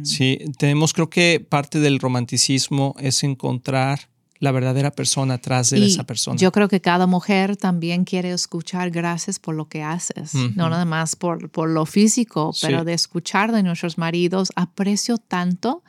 Sí, 0.02 0.38
tenemos 0.58 0.92
creo 0.92 1.08
que 1.08 1.44
parte 1.46 1.80
del 1.80 1.98
romanticismo 1.98 2.94
es 2.98 3.22
encontrar 3.22 4.10
la 4.40 4.52
verdadera 4.52 4.90
persona 4.90 5.34
atrás 5.34 5.68
de 5.68 5.84
esa 5.84 6.04
persona. 6.04 6.38
Yo 6.38 6.50
creo 6.50 6.66
que 6.66 6.80
cada 6.80 7.06
mujer 7.06 7.58
también 7.58 8.04
quiere 8.04 8.32
escuchar 8.32 8.90
gracias 8.90 9.38
por 9.38 9.54
lo 9.54 9.68
que 9.68 9.82
haces, 9.82 10.34
no 10.34 10.70
nada 10.70 10.86
más 10.86 11.14
por, 11.14 11.50
por 11.50 11.68
lo 11.68 11.84
físico, 11.84 12.52
pero 12.62 12.84
de 12.84 12.94
escuchar 12.94 13.52
de 13.52 13.62
nuestros 13.62 13.98
maridos, 13.98 14.50
aprecio 14.56 15.18
tanto 15.18 15.82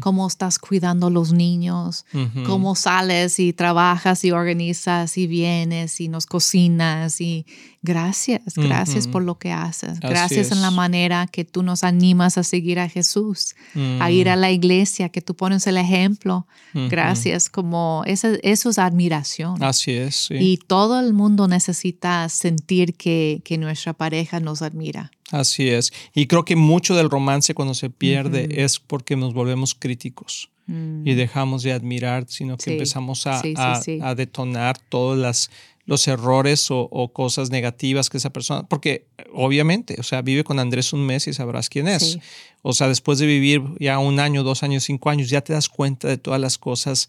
cómo 0.00 0.26
estás 0.26 0.58
cuidando 0.58 1.06
a 1.06 1.10
los 1.10 1.32
niños, 1.32 2.04
cómo 2.44 2.74
sales 2.74 3.38
y 3.38 3.52
trabajas 3.52 4.24
y 4.24 4.32
organizas 4.32 5.16
y 5.16 5.28
vienes 5.28 6.00
y 6.00 6.08
nos 6.08 6.26
cocinas 6.26 7.20
y 7.20 7.46
gracias, 7.86 8.54
gracias 8.56 9.06
por 9.06 9.22
lo 9.22 9.38
que 9.38 9.52
haces, 9.52 10.00
gracias 10.00 10.50
en 10.50 10.60
la 10.60 10.70
manera 10.70 11.26
que 11.26 11.44
tú 11.44 11.62
nos 11.62 11.84
animas 11.84 12.36
a 12.36 12.42
seguir 12.42 12.78
a 12.78 12.88
Jesús, 12.88 13.54
a 14.00 14.10
ir 14.10 14.28
a 14.28 14.36
la 14.36 14.50
iglesia, 14.50 15.08
que 15.08 15.22
tú 15.22 15.34
pones 15.34 15.66
el 15.66 15.78
ejemplo, 15.78 16.46
gracias 16.74 17.48
como 17.48 18.02
eso, 18.06 18.28
es 18.42 18.66
admiración. 18.78 19.62
Así 19.62 19.92
es. 19.92 20.28
Y 20.30 20.58
todo 20.58 21.00
el 21.00 21.12
mundo 21.12 21.48
necesita 21.48 22.28
sentir 22.28 22.94
que, 22.94 23.40
que, 23.44 23.56
nuestra 23.56 23.92
pareja 23.92 24.40
nos 24.40 24.60
admira. 24.60 25.12
Así 25.30 25.68
es. 25.68 25.92
Y 26.14 26.26
creo 26.26 26.44
que 26.44 26.56
mucho 26.56 26.94
del 26.96 27.08
romance 27.08 27.54
cuando 27.54 27.74
se 27.74 27.90
pierde 27.90 28.48
es 28.64 28.80
porque 28.80 29.16
nos 29.16 29.32
volvemos 29.32 29.74
críticos 29.74 30.50
y 30.68 30.72
mm. 30.72 31.04
dejamos 31.04 31.62
de 31.62 31.72
admirar, 31.72 32.26
sino 32.28 32.56
que 32.56 32.72
empezamos 32.72 33.26
a, 33.26 33.40
a, 33.40 34.14
detonar 34.16 34.78
todas 34.78 35.18
las 35.18 35.50
los 35.86 36.06
errores 36.08 36.66
o, 36.70 37.10
cosas 37.12 37.50
negativas 37.50 38.10
que 38.10 38.18
esa 38.18 38.30
persona, 38.30 38.64
porque 38.68 39.06
obviamente, 39.32 39.96
o 39.98 40.02
sea, 40.02 40.20
vive 40.20 40.42
con 40.42 40.58
Andrés 40.58 40.92
un 40.92 41.06
mes 41.06 41.28
y 41.28 41.32
sabrás 41.32 41.68
quién 41.68 41.86
es. 41.86 42.18
O 42.62 42.72
sea, 42.72 42.88
después 42.88 43.20
de 43.20 43.26
vivir 43.26 43.62
ya 43.78 43.98
un 44.00 44.18
año, 44.18 44.42
dos 44.42 44.64
años, 44.64 44.82
cinco 44.84 45.10
años, 45.10 45.30
ya 45.30 45.42
te 45.42 45.52
das 45.52 45.68
cuenta 45.68 46.08
de 46.08 46.18
todas 46.18 46.40
las 46.40 46.58
cosas 46.58 47.08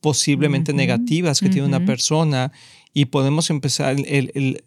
posiblemente 0.00 0.72
negativas 0.72 1.40
que 1.40 1.48
tiene 1.48 1.66
una 1.66 1.84
persona 1.84 2.52
y 2.92 3.06
podemos 3.06 3.50
empezar 3.50 3.96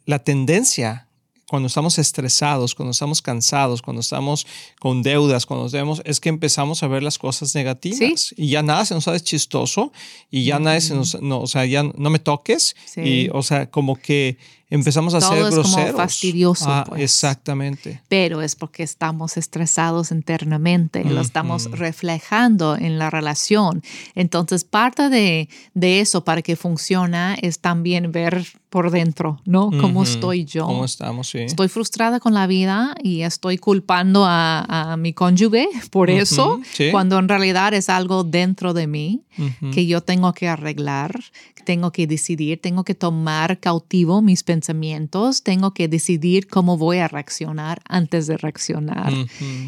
la 0.05 0.19
tendencia 0.19 1.07
cuando 1.53 1.67
estamos 1.67 1.99
estresados, 1.99 2.73
cuando 2.73 2.93
estamos 2.93 3.21
cansados, 3.21 3.83
cuando 3.83 3.99
estamos 3.99 4.47
con 4.79 5.03
deudas, 5.03 5.45
cuando 5.45 5.69
nos 5.85 6.01
es 6.03 6.19
que 6.19 6.29
empezamos 6.29 6.81
a 6.81 6.87
ver 6.87 7.03
las 7.03 7.19
cosas 7.19 7.53
negativas. 7.53 8.33
Y 8.35 8.47
ya 8.47 8.63
nada 8.63 8.83
se 8.85 8.95
nos 8.95 9.07
hace 9.07 9.23
chistoso 9.23 9.91
y 10.31 10.45
ya 10.45 10.57
nada 10.57 10.81
se 10.81 10.95
nos, 10.95 11.21
no, 11.21 11.41
o 11.41 11.45
sea, 11.45 11.67
ya 11.67 11.83
no 11.83 12.09
me 12.09 12.17
toques. 12.17 12.75
Y, 12.95 13.29
o 13.31 13.43
sea, 13.43 13.69
como 13.69 13.97
que 13.97 14.39
empezamos 14.73 15.13
a 15.13 15.21
ser 15.21 15.38
groseros. 15.38 15.67
Es 15.67 15.71
como 15.71 15.97
fastidioso. 15.97 16.65
Ah, 16.67 16.86
pues. 16.88 17.01
Exactamente. 17.01 18.01
Pero 18.07 18.41
es 18.41 18.55
porque 18.55 18.83
estamos 18.83 19.38
estresados 19.38 20.12
internamente, 20.12 21.03
lo 21.03 21.21
estamos 21.21 21.69
reflejando 21.71 22.75
en 22.75 22.97
la 22.97 23.09
relación. 23.09 23.83
Entonces, 24.15 24.63
parte 24.63 25.09
de, 25.09 25.47
de, 25.73 25.99
eso 25.99 26.23
para 26.23 26.41
que 26.41 26.55
funcione 26.55 27.38
es 27.41 27.59
también 27.59 28.12
ver 28.12 28.45
por 28.73 28.89
dentro, 28.89 29.39
¿no? 29.45 29.69
¿Cómo 29.69 30.01
estoy 30.01 30.45
yo? 30.45 30.65
¿Cómo 30.65 30.86
estamos? 30.86 31.29
Sí. 31.29 31.38
Estoy 31.39 31.67
frustrada 31.67 32.19
con 32.19 32.33
la 32.33 32.47
vida 32.47 32.95
y 33.03 33.21
estoy 33.21 33.59
culpando 33.59 34.25
a, 34.25 34.93
a 34.93 34.97
mi 34.97 35.13
cónyuge 35.13 35.69
por 35.91 36.09
eso, 36.09 36.59
cuando 36.89 37.19
en 37.19 37.29
realidad 37.29 37.75
es 37.75 37.88
algo 37.88 38.23
dentro 38.23 38.73
de 38.73 38.88
mí 38.88 39.21
que 39.73 39.86
yo 39.86 40.01
tengo 40.01 40.33
que 40.33 40.47
arreglar, 40.47 41.19
tengo 41.65 41.91
que 41.91 42.07
decidir, 42.07 42.62
tengo 42.62 42.83
que 42.83 42.95
tomar 42.95 43.59
cautivo 43.59 44.21
mis 44.21 44.43
pensamientos, 44.43 44.62
tengo 45.43 45.73
que 45.73 45.88
decidir 45.88 46.47
cómo 46.47 46.78
voy 46.78 46.97
a 46.97 47.08
reaccionar 47.08 47.82
antes 47.88 48.28
de 48.28 48.38
reaccionar 48.38 49.13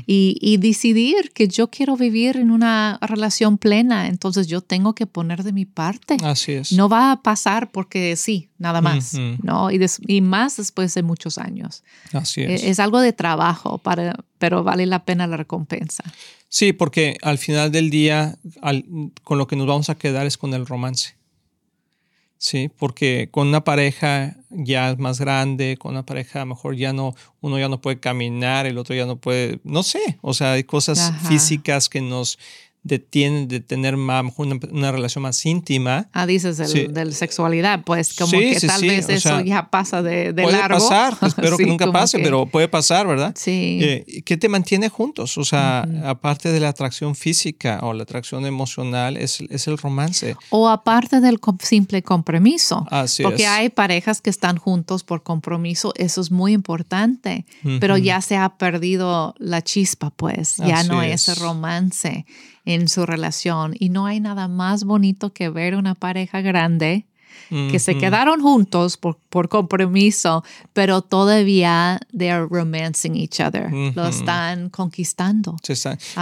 y, 0.05 0.37
y, 0.41 0.57
decidir 0.57 1.31
que 1.33 1.47
yo 1.47 1.69
quiero 1.69 1.95
vivir 1.97 2.37
en 2.37 2.51
una 2.51 2.97
relación 3.01 3.57
plena, 3.57 4.07
entonces 4.07 4.47
yo 4.47 4.61
tengo 4.61 4.95
que 4.95 5.05
poner 5.05 5.43
de 5.43 5.53
mi 5.53 5.65
parte. 5.65 6.17
Así 6.23 6.53
es. 6.53 6.71
No 6.71 6.89
va 6.89 7.11
a 7.11 7.21
pasar 7.21 7.71
porque 7.71 8.15
sí, 8.15 8.49
nada 8.57 8.81
más, 8.81 9.13
¿no? 9.41 9.71
Y, 9.71 9.79
y, 10.07 10.21
más 10.21 10.57
después 10.57 10.93
de 10.93 11.03
muchos 11.03 11.37
años. 11.37 11.83
Así 12.13 12.41
e, 12.41 12.53
es. 12.53 12.63
Es, 12.63 12.79
algo 12.79 12.99
de 12.99 13.13
trabajo, 13.13 13.77
para, 13.77 14.15
pero 14.37 14.63
vale 14.63 14.85
la 14.85 15.05
pena 15.05 15.27
la 15.27 15.37
recompensa. 15.37 16.03
Sí, 16.49 16.73
porque 16.73 17.17
al 17.21 17.37
final 17.37 17.71
del 17.71 17.89
día, 17.89 18.37
con 19.23 19.37
lo 19.37 19.47
que 19.47 19.55
nos 19.55 19.67
vamos 19.67 19.89
a 19.89 19.95
quedar 19.95 20.25
es 20.25 20.37
con 20.37 20.53
el 20.53 20.65
romance. 20.65 21.15
Sí, 22.45 22.69
porque 22.69 23.29
con 23.31 23.47
una 23.47 23.63
pareja 23.63 24.35
ya 24.51 24.95
más 24.99 25.19
grande, 25.19 25.77
con 25.79 25.93
una 25.93 26.05
pareja 26.05 26.41
a 26.41 26.45
lo 26.45 26.53
mejor 26.53 26.75
ya 26.75 26.93
no, 26.93 27.15
uno 27.41 27.57
ya 27.57 27.69
no 27.69 27.81
puede 27.81 27.99
caminar, 27.99 28.67
el 28.67 28.77
otro 28.77 28.93
ya 28.93 29.07
no 29.07 29.15
puede, 29.15 29.59
no 29.63 29.81
sé, 29.81 30.19
o 30.21 30.35
sea, 30.35 30.51
hay 30.51 30.63
cosas 30.63 31.11
físicas 31.27 31.89
que 31.89 32.01
nos 32.01 32.37
detienen 32.85 33.47
de 33.47 33.61
tener 33.61 33.97
más, 33.97 34.23
una, 34.37 34.59
una, 34.71 34.91
relación 34.91 35.23
más 35.23 35.43
íntima. 35.43 36.07
Ah, 36.13 36.27
dices 36.27 36.57
del, 36.57 36.93
de 36.93 37.05
la 37.05 37.11
sexualidad, 37.11 37.83
pues 37.83 38.13
como 38.13 38.31
que 38.31 38.59
tal 38.59 38.81
vez 38.83 39.09
eso 39.09 39.41
ya 39.41 39.71
pasa 39.71 40.03
de, 40.03 40.33
de 40.33 40.43
puede 40.43 40.55
largo. 40.55 40.77
pasar, 40.77 41.17
espero 41.23 41.57
que 41.57 41.65
nunca 41.65 41.91
pase, 41.91 42.19
pero 42.19 42.45
puede 42.45 42.67
pasar, 42.67 43.07
¿verdad? 43.07 43.33
Sí. 43.35 43.79
Eh, 43.81 44.21
¿Qué 44.23 44.37
te 44.37 44.49
mantiene 44.49 44.89
juntos? 44.89 45.35
O 45.39 45.43
sea, 45.43 45.87
aparte 46.05 46.51
de 46.51 46.59
la 46.59 46.69
atracción 46.69 47.15
física 47.15 47.79
o 47.81 47.91
la 47.91 48.03
atracción 48.03 48.45
emocional, 48.45 49.17
es, 49.17 49.41
es 49.49 49.67
el 49.67 49.79
romance. 49.79 50.35
O 50.51 50.69
aparte 50.69 51.21
del 51.21 51.39
simple 51.61 52.03
compromiso. 52.03 52.85
Así 52.91 53.23
porque 53.23 53.47
hay 53.47 53.69
parejas 53.69 54.21
que 54.21 54.29
están 54.29 54.57
juntos 54.57 55.03
por 55.03 55.23
compromiso, 55.23 55.91
eso 55.95 56.21
es 56.21 56.29
muy 56.29 56.53
importante, 56.53 57.47
pero 57.79 57.97
ya 57.97 58.21
se 58.21 58.37
ha 58.37 58.57
perdido 58.57 59.33
la 59.39 59.63
chispa, 59.63 60.11
pues, 60.11 60.57
ya 60.57 60.83
no 60.83 60.99
hay 60.99 61.13
ese 61.13 61.33
romance 61.33 62.27
en 62.65 62.87
su 62.87 63.05
relación. 63.05 63.75
Y 63.79 63.89
no 63.89 64.05
hay 64.05 64.19
nada 64.19 64.47
más 64.47 64.83
bonito 64.83 65.33
que 65.33 65.49
ver 65.49 65.75
una 65.75 65.95
pareja 65.95 66.41
grande 66.41 67.05
que 67.49 67.79
se 67.79 67.97
quedaron 67.97 68.41
juntos 68.41 68.97
por, 68.97 69.17
por, 69.29 69.49
compromiso, 69.49 70.43
pero 70.73 71.01
todavía 71.01 71.99
they 72.17 72.29
are 72.29 72.47
romancing 72.49 73.15
each 73.15 73.39
other. 73.39 73.71
Lo 73.71 74.07
están 74.07 74.69
conquistando. 74.69 75.55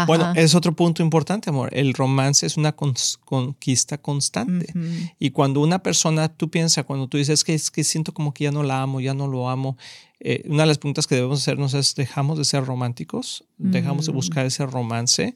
Bueno, 0.08 0.34
es 0.36 0.56
otro 0.56 0.74
punto 0.76 1.02
importante, 1.02 1.50
amor. 1.50 1.70
El 1.72 1.94
romance 1.94 2.46
es 2.46 2.58
una 2.58 2.74
conquista 2.74 3.98
constante. 3.98 4.74
Y 5.20 5.32
cuando 5.32 5.62
una 5.62 5.80
persona, 5.80 6.30
tú 6.30 6.50
piensas, 6.50 6.86
cuando 6.86 7.08
tú 7.08 7.18
dices 7.18 7.44
que 7.44 7.54
es 7.54 7.72
que 7.72 7.84
siento 7.84 8.14
como 8.14 8.34
que 8.34 8.46
ya 8.46 8.52
no 8.52 8.64
la 8.64 8.82
amo, 8.82 9.00
ya 9.00 9.14
no 9.14 9.28
lo 9.28 9.50
amo, 9.50 9.78
eh, 10.26 10.44
una 10.48 10.64
de 10.64 10.68
las 10.68 10.78
preguntas 10.78 11.06
que 11.06 11.16
debemos 11.16 11.42
hacernos 11.42 11.74
es, 11.74 11.96
¿dejamos 11.96 12.38
de 12.38 12.46
ser 12.46 12.64
románticos? 12.64 13.44
¿Dejamos 13.58 14.06
de 14.06 14.14
mm. 14.14 14.16
buscar 14.16 14.46
ese 14.46 14.66
romance? 14.66 15.36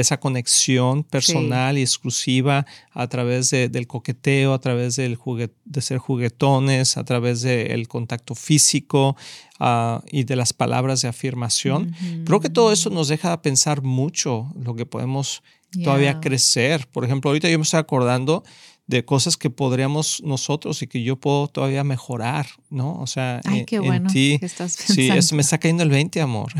Esa 0.00 0.20
conexión 0.20 1.04
personal 1.04 1.78
y 1.78 1.80
exclusiva 1.80 2.66
a 2.92 3.06
través 3.08 3.50
del 3.50 3.86
coqueteo, 3.86 4.52
a 4.52 4.60
través 4.60 4.96
del 4.96 5.18
de 5.64 5.80
ser 5.80 5.98
juguetones, 5.98 6.96
a 6.96 7.04
través 7.04 7.42
del 7.42 7.88
contacto 7.88 8.34
físico 8.34 9.16
ah, 9.58 10.02
y 10.10 10.24
de 10.24 10.36
las 10.36 10.52
palabras 10.52 11.00
de 11.00 11.08
afirmación. 11.08 11.94
Creo 12.26 12.40
que 12.40 12.50
todo 12.50 12.72
eso 12.72 12.90
nos 12.90 13.08
deja 13.08 13.40
pensar 13.40 13.82
mucho 13.82 14.52
lo 14.54 14.74
que 14.76 14.84
podemos 14.84 15.42
todavía 15.82 16.20
crecer. 16.20 16.86
Por 16.88 17.04
ejemplo, 17.04 17.30
ahorita 17.30 17.48
yo 17.48 17.58
me 17.58 17.64
estoy 17.64 17.80
acordando 17.80 18.44
de 18.86 19.04
cosas 19.04 19.36
que 19.36 19.50
podríamos 19.50 20.22
nosotros 20.24 20.80
y 20.82 20.86
que 20.86 21.02
yo 21.02 21.16
puedo 21.16 21.48
todavía 21.48 21.84
mejorar, 21.84 22.46
¿no? 22.70 22.98
O 23.00 23.06
sea, 23.06 23.40
Ay, 23.44 23.64
qué 23.64 23.80
bueno 23.80 24.08
ti. 24.10 24.38
estás 24.42 24.72
Sí, 24.72 25.08
eso 25.08 25.34
me 25.34 25.42
está 25.42 25.58
cayendo 25.58 25.82
el 25.82 25.90
20, 25.90 26.20
amor. 26.20 26.52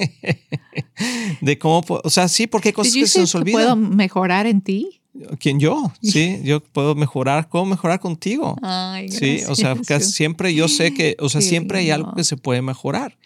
de 1.40 1.58
cómo, 1.58 1.84
o 1.88 2.10
sea, 2.10 2.28
sí, 2.28 2.46
porque 2.46 2.70
hay 2.70 2.72
cosas 2.72 2.94
que 2.94 3.06
se 3.06 3.20
nos 3.20 3.34
olvidan. 3.34 3.60
¿Puedo 3.60 3.76
mejorar 3.76 4.46
en 4.46 4.60
ti? 4.60 5.00
¿Quién 5.38 5.58
yo? 5.58 5.92
Sí, 6.02 6.40
yo 6.44 6.60
puedo 6.60 6.94
mejorar. 6.94 7.48
¿Cómo 7.48 7.66
mejorar 7.66 8.00
contigo? 8.00 8.56
Ay, 8.62 9.08
sí, 9.08 9.40
o 9.48 9.54
sea, 9.54 9.76
siempre 10.00 10.54
yo 10.54 10.68
sé 10.68 10.94
que, 10.94 11.16
o 11.18 11.28
sea, 11.28 11.40
siempre 11.40 11.78
hay 11.78 11.90
algo 11.90 12.14
que 12.14 12.24
se 12.24 12.36
puede 12.36 12.62
mejorar 12.62 13.16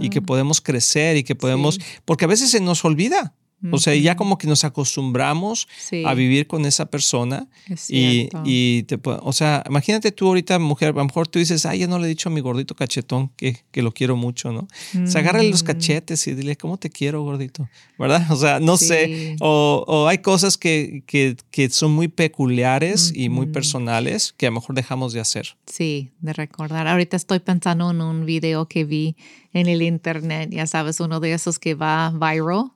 y 0.00 0.10
que 0.10 0.22
podemos 0.22 0.60
crecer 0.60 1.16
y 1.16 1.24
que 1.24 1.34
podemos, 1.34 1.80
porque 2.04 2.24
a 2.24 2.28
veces 2.28 2.50
se 2.50 2.60
nos 2.60 2.84
olvida. 2.84 3.34
O 3.72 3.78
sea, 3.78 3.94
ya 3.94 4.14
como 4.16 4.36
que 4.36 4.46
nos 4.46 4.64
acostumbramos 4.64 5.68
a 6.04 6.14
vivir 6.14 6.46
con 6.46 6.66
esa 6.66 6.86
persona 6.86 7.48
y, 7.88 8.28
y 8.44 8.82
te, 8.82 8.98
o 9.02 9.32
sea, 9.32 9.64
imagínate 9.66 10.12
tú 10.12 10.28
ahorita, 10.28 10.58
mujer, 10.58 10.90
a 10.90 10.92
lo 10.92 11.04
mejor 11.04 11.28
tú 11.28 11.38
dices, 11.38 11.64
ay, 11.64 11.80
ya 11.80 11.86
no 11.86 11.98
le 11.98 12.04
he 12.04 12.08
dicho 12.08 12.28
a 12.28 12.32
mi 12.32 12.40
gordito 12.40 12.74
cachetón 12.74 13.30
que, 13.36 13.64
que 13.70 13.82
lo 13.82 13.92
quiero 13.92 14.16
mucho, 14.16 14.52
¿no? 14.52 14.68
O 15.02 15.06
sea, 15.06 15.22
agárrale 15.22 15.50
los 15.50 15.62
mm. 15.62 15.66
cachetes 15.66 16.26
y 16.26 16.34
dile, 16.34 16.56
¿cómo 16.56 16.76
te 16.76 16.90
quiero, 16.90 17.22
gordito? 17.22 17.68
¿Verdad? 17.98 18.26
O 18.34 18.36
sea, 18.36 18.58
no 18.58 18.76
sé, 18.76 19.36
o, 19.40 19.84
o, 19.86 20.08
hay 20.08 20.18
cosas 20.18 20.58
que, 20.58 21.04
que, 21.06 21.36
que, 21.50 21.70
son 21.70 21.92
muy 21.92 22.08
peculiares 22.08 23.12
y 23.14 23.28
muy 23.28 23.46
personales 23.46 24.34
que 24.36 24.46
a 24.46 24.50
lo 24.50 24.56
mejor 24.56 24.74
dejamos 24.74 25.12
de 25.12 25.20
hacer. 25.20 25.56
Sí, 25.66 26.10
de 26.20 26.32
recordar. 26.32 26.88
Ahorita 26.88 27.16
estoy 27.16 27.38
pensando 27.38 27.90
en 27.90 28.00
un 28.00 28.26
video 28.26 28.66
que 28.66 28.84
vi 28.84 29.16
en 29.52 29.68
el 29.68 29.82
internet, 29.82 30.50
ya 30.52 30.66
sabes, 30.66 30.98
uno 30.98 31.20
de 31.20 31.32
esos 31.32 31.60
que 31.60 31.74
va 31.74 32.10
viral 32.10 32.72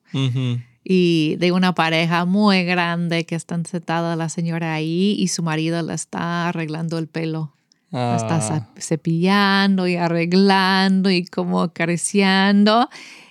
y 0.84 1.36
de 1.36 1.52
una 1.52 1.74
pareja 1.74 2.24
muy 2.24 2.64
grande 2.64 3.26
que 3.26 3.34
están 3.34 3.66
sentada 3.66 4.16
la 4.16 4.28
señora 4.28 4.72
ahí 4.72 5.14
y 5.18 5.28
su 5.28 5.42
marido 5.42 5.82
le 5.82 5.94
está 5.94 6.48
arreglando 6.48 6.98
el 6.98 7.08
pelo. 7.08 7.52
La 7.90 8.16
está 8.16 8.36
ah. 8.36 8.68
cepillando 8.78 9.86
y 9.86 9.96
arreglando 9.96 11.10
y 11.10 11.24
como 11.24 11.62
acariciando. 11.62 12.88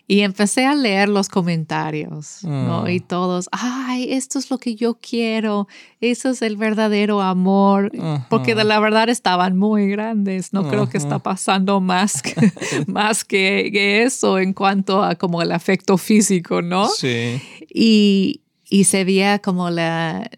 Y 0.10 0.22
empecé 0.22 0.66
a 0.66 0.74
leer 0.74 1.10
los 1.10 1.28
comentarios, 1.28 2.40
¿no? 2.44 2.84
Ah. 2.84 2.92
Y 2.92 3.02
todos, 3.02 3.50
ay, 3.52 4.14
esto 4.14 4.40
es 4.40 4.50
lo 4.50 4.58
que 4.58 4.74
yo 4.74 4.98
quiero, 5.02 5.68
eso 6.00 6.30
es 6.30 6.42
el 6.42 6.56
verdadero 6.56 7.22
amor, 7.22 7.92
porque 8.30 8.56
de 8.56 8.64
la 8.64 8.80
verdad 8.80 9.10
estaban 9.10 9.58
muy 9.58 9.90
grandes, 9.90 10.54
no 10.54 10.70
creo 10.70 10.88
que 10.88 10.98
está 10.98 11.20
pasando 11.20 11.82
más, 11.82 12.22
que, 12.22 12.34
más 12.88 13.26
que, 13.26 14.04
eso 14.04 14.40
en 14.40 14.54
cuanto 14.54 15.04
a 15.04 15.16
como 15.16 15.42
el 15.42 15.52
afecto 15.52 15.98
físico, 15.98 16.62
¿no? 16.62 16.88
Sí. 16.88 17.42
Y, 17.70 18.42
y 18.70 18.84
se 18.84 19.04
veía 19.06 19.40
como 19.40 19.70
la, 19.70 20.30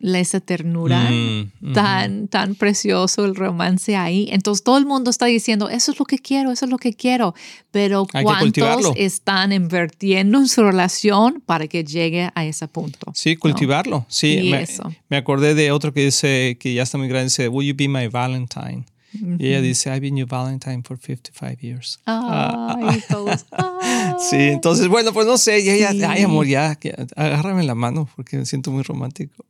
esa 0.00 0.40
ternura 0.40 1.10
mm, 1.10 1.72
tan, 1.72 2.28
tan 2.28 2.54
precioso 2.54 3.24
el 3.24 3.34
romance 3.34 3.96
ahí. 3.96 4.28
Entonces 4.30 4.62
todo 4.62 4.78
el 4.78 4.86
mundo 4.86 5.10
está 5.10 5.26
diciendo, 5.26 5.68
eso 5.68 5.92
es 5.92 5.98
lo 5.98 6.04
que 6.04 6.18
quiero, 6.18 6.52
eso 6.52 6.66
es 6.66 6.70
lo 6.70 6.78
que 6.78 6.94
quiero, 6.94 7.34
pero 7.72 8.06
¿cuántos 8.22 8.92
están 8.96 9.52
invirtiendo 9.52 10.38
en 10.38 10.48
su 10.48 10.62
relación 10.62 11.42
para 11.44 11.66
que 11.66 11.84
llegue 11.84 12.30
a 12.34 12.44
ese 12.44 12.68
punto? 12.68 13.12
Sí, 13.14 13.36
cultivarlo. 13.36 14.06
Sí, 14.08 14.48
me, 14.50 14.64
me, 15.08 15.16
acordé 15.16 15.54
de 15.54 15.72
otro 15.72 15.92
que 15.92 16.04
dice, 16.04 16.56
que 16.60 16.72
ya 16.72 16.84
está 16.84 16.98
muy 16.98 17.08
grande, 17.08 17.24
dice, 17.24 17.48
Will 17.48 17.66
you 17.66 17.74
be 17.76 17.88
my 17.88 18.06
Valentine? 18.06 18.84
Y 19.38 19.48
ella 19.48 19.60
dice, 19.60 19.90
I've 19.90 20.00
been 20.00 20.16
your 20.16 20.28
Valentine 20.28 20.82
for 20.82 20.98
55 20.98 21.62
years. 21.62 22.00
Ay, 22.06 23.02
todos. 23.08 23.46
Sí, 24.30 24.36
entonces, 24.36 24.88
bueno, 24.88 25.12
pues 25.12 25.26
no 25.26 25.38
sé, 25.38 25.60
y 25.60 25.70
ella, 25.70 25.90
ay, 26.08 26.22
amor, 26.22 26.46
ya, 26.46 26.78
agárrame 27.16 27.64
la 27.64 27.74
mano 27.74 28.08
porque 28.16 28.36
me 28.36 28.46
siento 28.46 28.70
muy 28.70 28.82
romántico. 28.82 29.44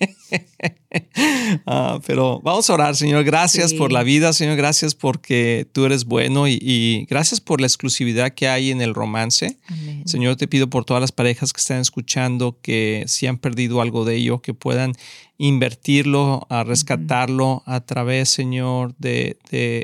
Ah, 1.66 2.00
pero 2.06 2.40
vamos 2.42 2.70
a 2.70 2.74
orar, 2.74 2.94
Señor. 2.94 3.24
Gracias 3.24 3.74
por 3.74 3.90
la 3.90 4.04
vida, 4.04 4.32
Señor. 4.32 4.56
Gracias 4.56 4.94
porque 4.94 5.66
tú 5.72 5.84
eres 5.86 6.04
bueno 6.04 6.46
y, 6.46 7.06
gracias 7.10 7.40
por 7.40 7.60
la 7.60 7.66
exclusividad 7.66 8.32
que 8.32 8.48
hay 8.48 8.70
en 8.70 8.80
el 8.80 8.94
romance. 8.94 9.58
Señor, 10.04 10.36
te 10.36 10.46
pido 10.46 10.70
por 10.70 10.84
todas 10.84 11.00
las 11.00 11.12
parejas 11.12 11.52
que 11.52 11.60
están 11.60 11.80
escuchando 11.80 12.58
que 12.62 13.04
si 13.08 13.26
han 13.26 13.38
perdido 13.38 13.80
algo 13.80 14.04
de 14.04 14.16
ello, 14.16 14.40
que 14.40 14.54
puedan 14.54 14.92
invertirlo, 15.36 16.46
a 16.48 16.62
rescatarlo 16.62 17.62
a 17.66 17.80
través, 17.80 18.28
Señor, 18.28 18.94
de, 18.98 19.38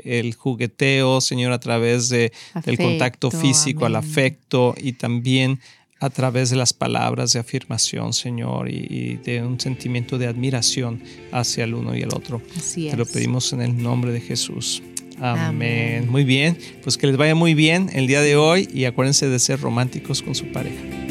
el 0.05 0.33
jugueteo, 0.33 1.19
Señor, 1.19 1.51
a 1.51 1.59
través 1.59 2.07
de, 2.09 2.31
del 2.63 2.77
contacto 2.77 3.31
físico, 3.31 3.85
al 3.85 3.97
afecto 3.97 4.75
y 4.77 4.93
también 4.93 5.59
a 6.01 6.09
través 6.09 6.49
de 6.49 6.55
las 6.55 6.73
palabras 6.73 7.31
de 7.31 7.39
afirmación, 7.39 8.11
Señor, 8.11 8.69
y, 8.69 9.17
de 9.23 9.43
un 9.43 9.59
sentimiento 9.59 10.17
de 10.17 10.25
admiración 10.25 11.01
hacia 11.31 11.63
el 11.63 11.75
uno 11.75 11.95
y 11.95 12.01
el 12.01 12.09
otro. 12.09 12.41
Así 12.57 12.89
Te 12.89 12.97
lo 12.97 13.05
pedimos 13.05 13.53
en 13.53 13.61
el 13.61 13.81
nombre 13.81 14.11
de 14.11 14.19
Jesús. 14.19 14.81
Amén. 15.19 16.09
Muy 16.09 16.23
bien, 16.23 16.57
pues 16.83 16.97
que 16.97 17.05
les 17.05 17.17
vaya 17.17 17.35
muy 17.35 17.53
bien 17.53 17.91
el 17.93 18.07
día 18.07 18.21
de 18.21 18.35
hoy 18.35 18.67
y 18.73 18.85
acuérdense 18.85 19.29
de 19.29 19.37
ser 19.37 19.61
románticos 19.61 20.23
con 20.23 20.33
su 20.33 20.51
pareja. 20.51 21.10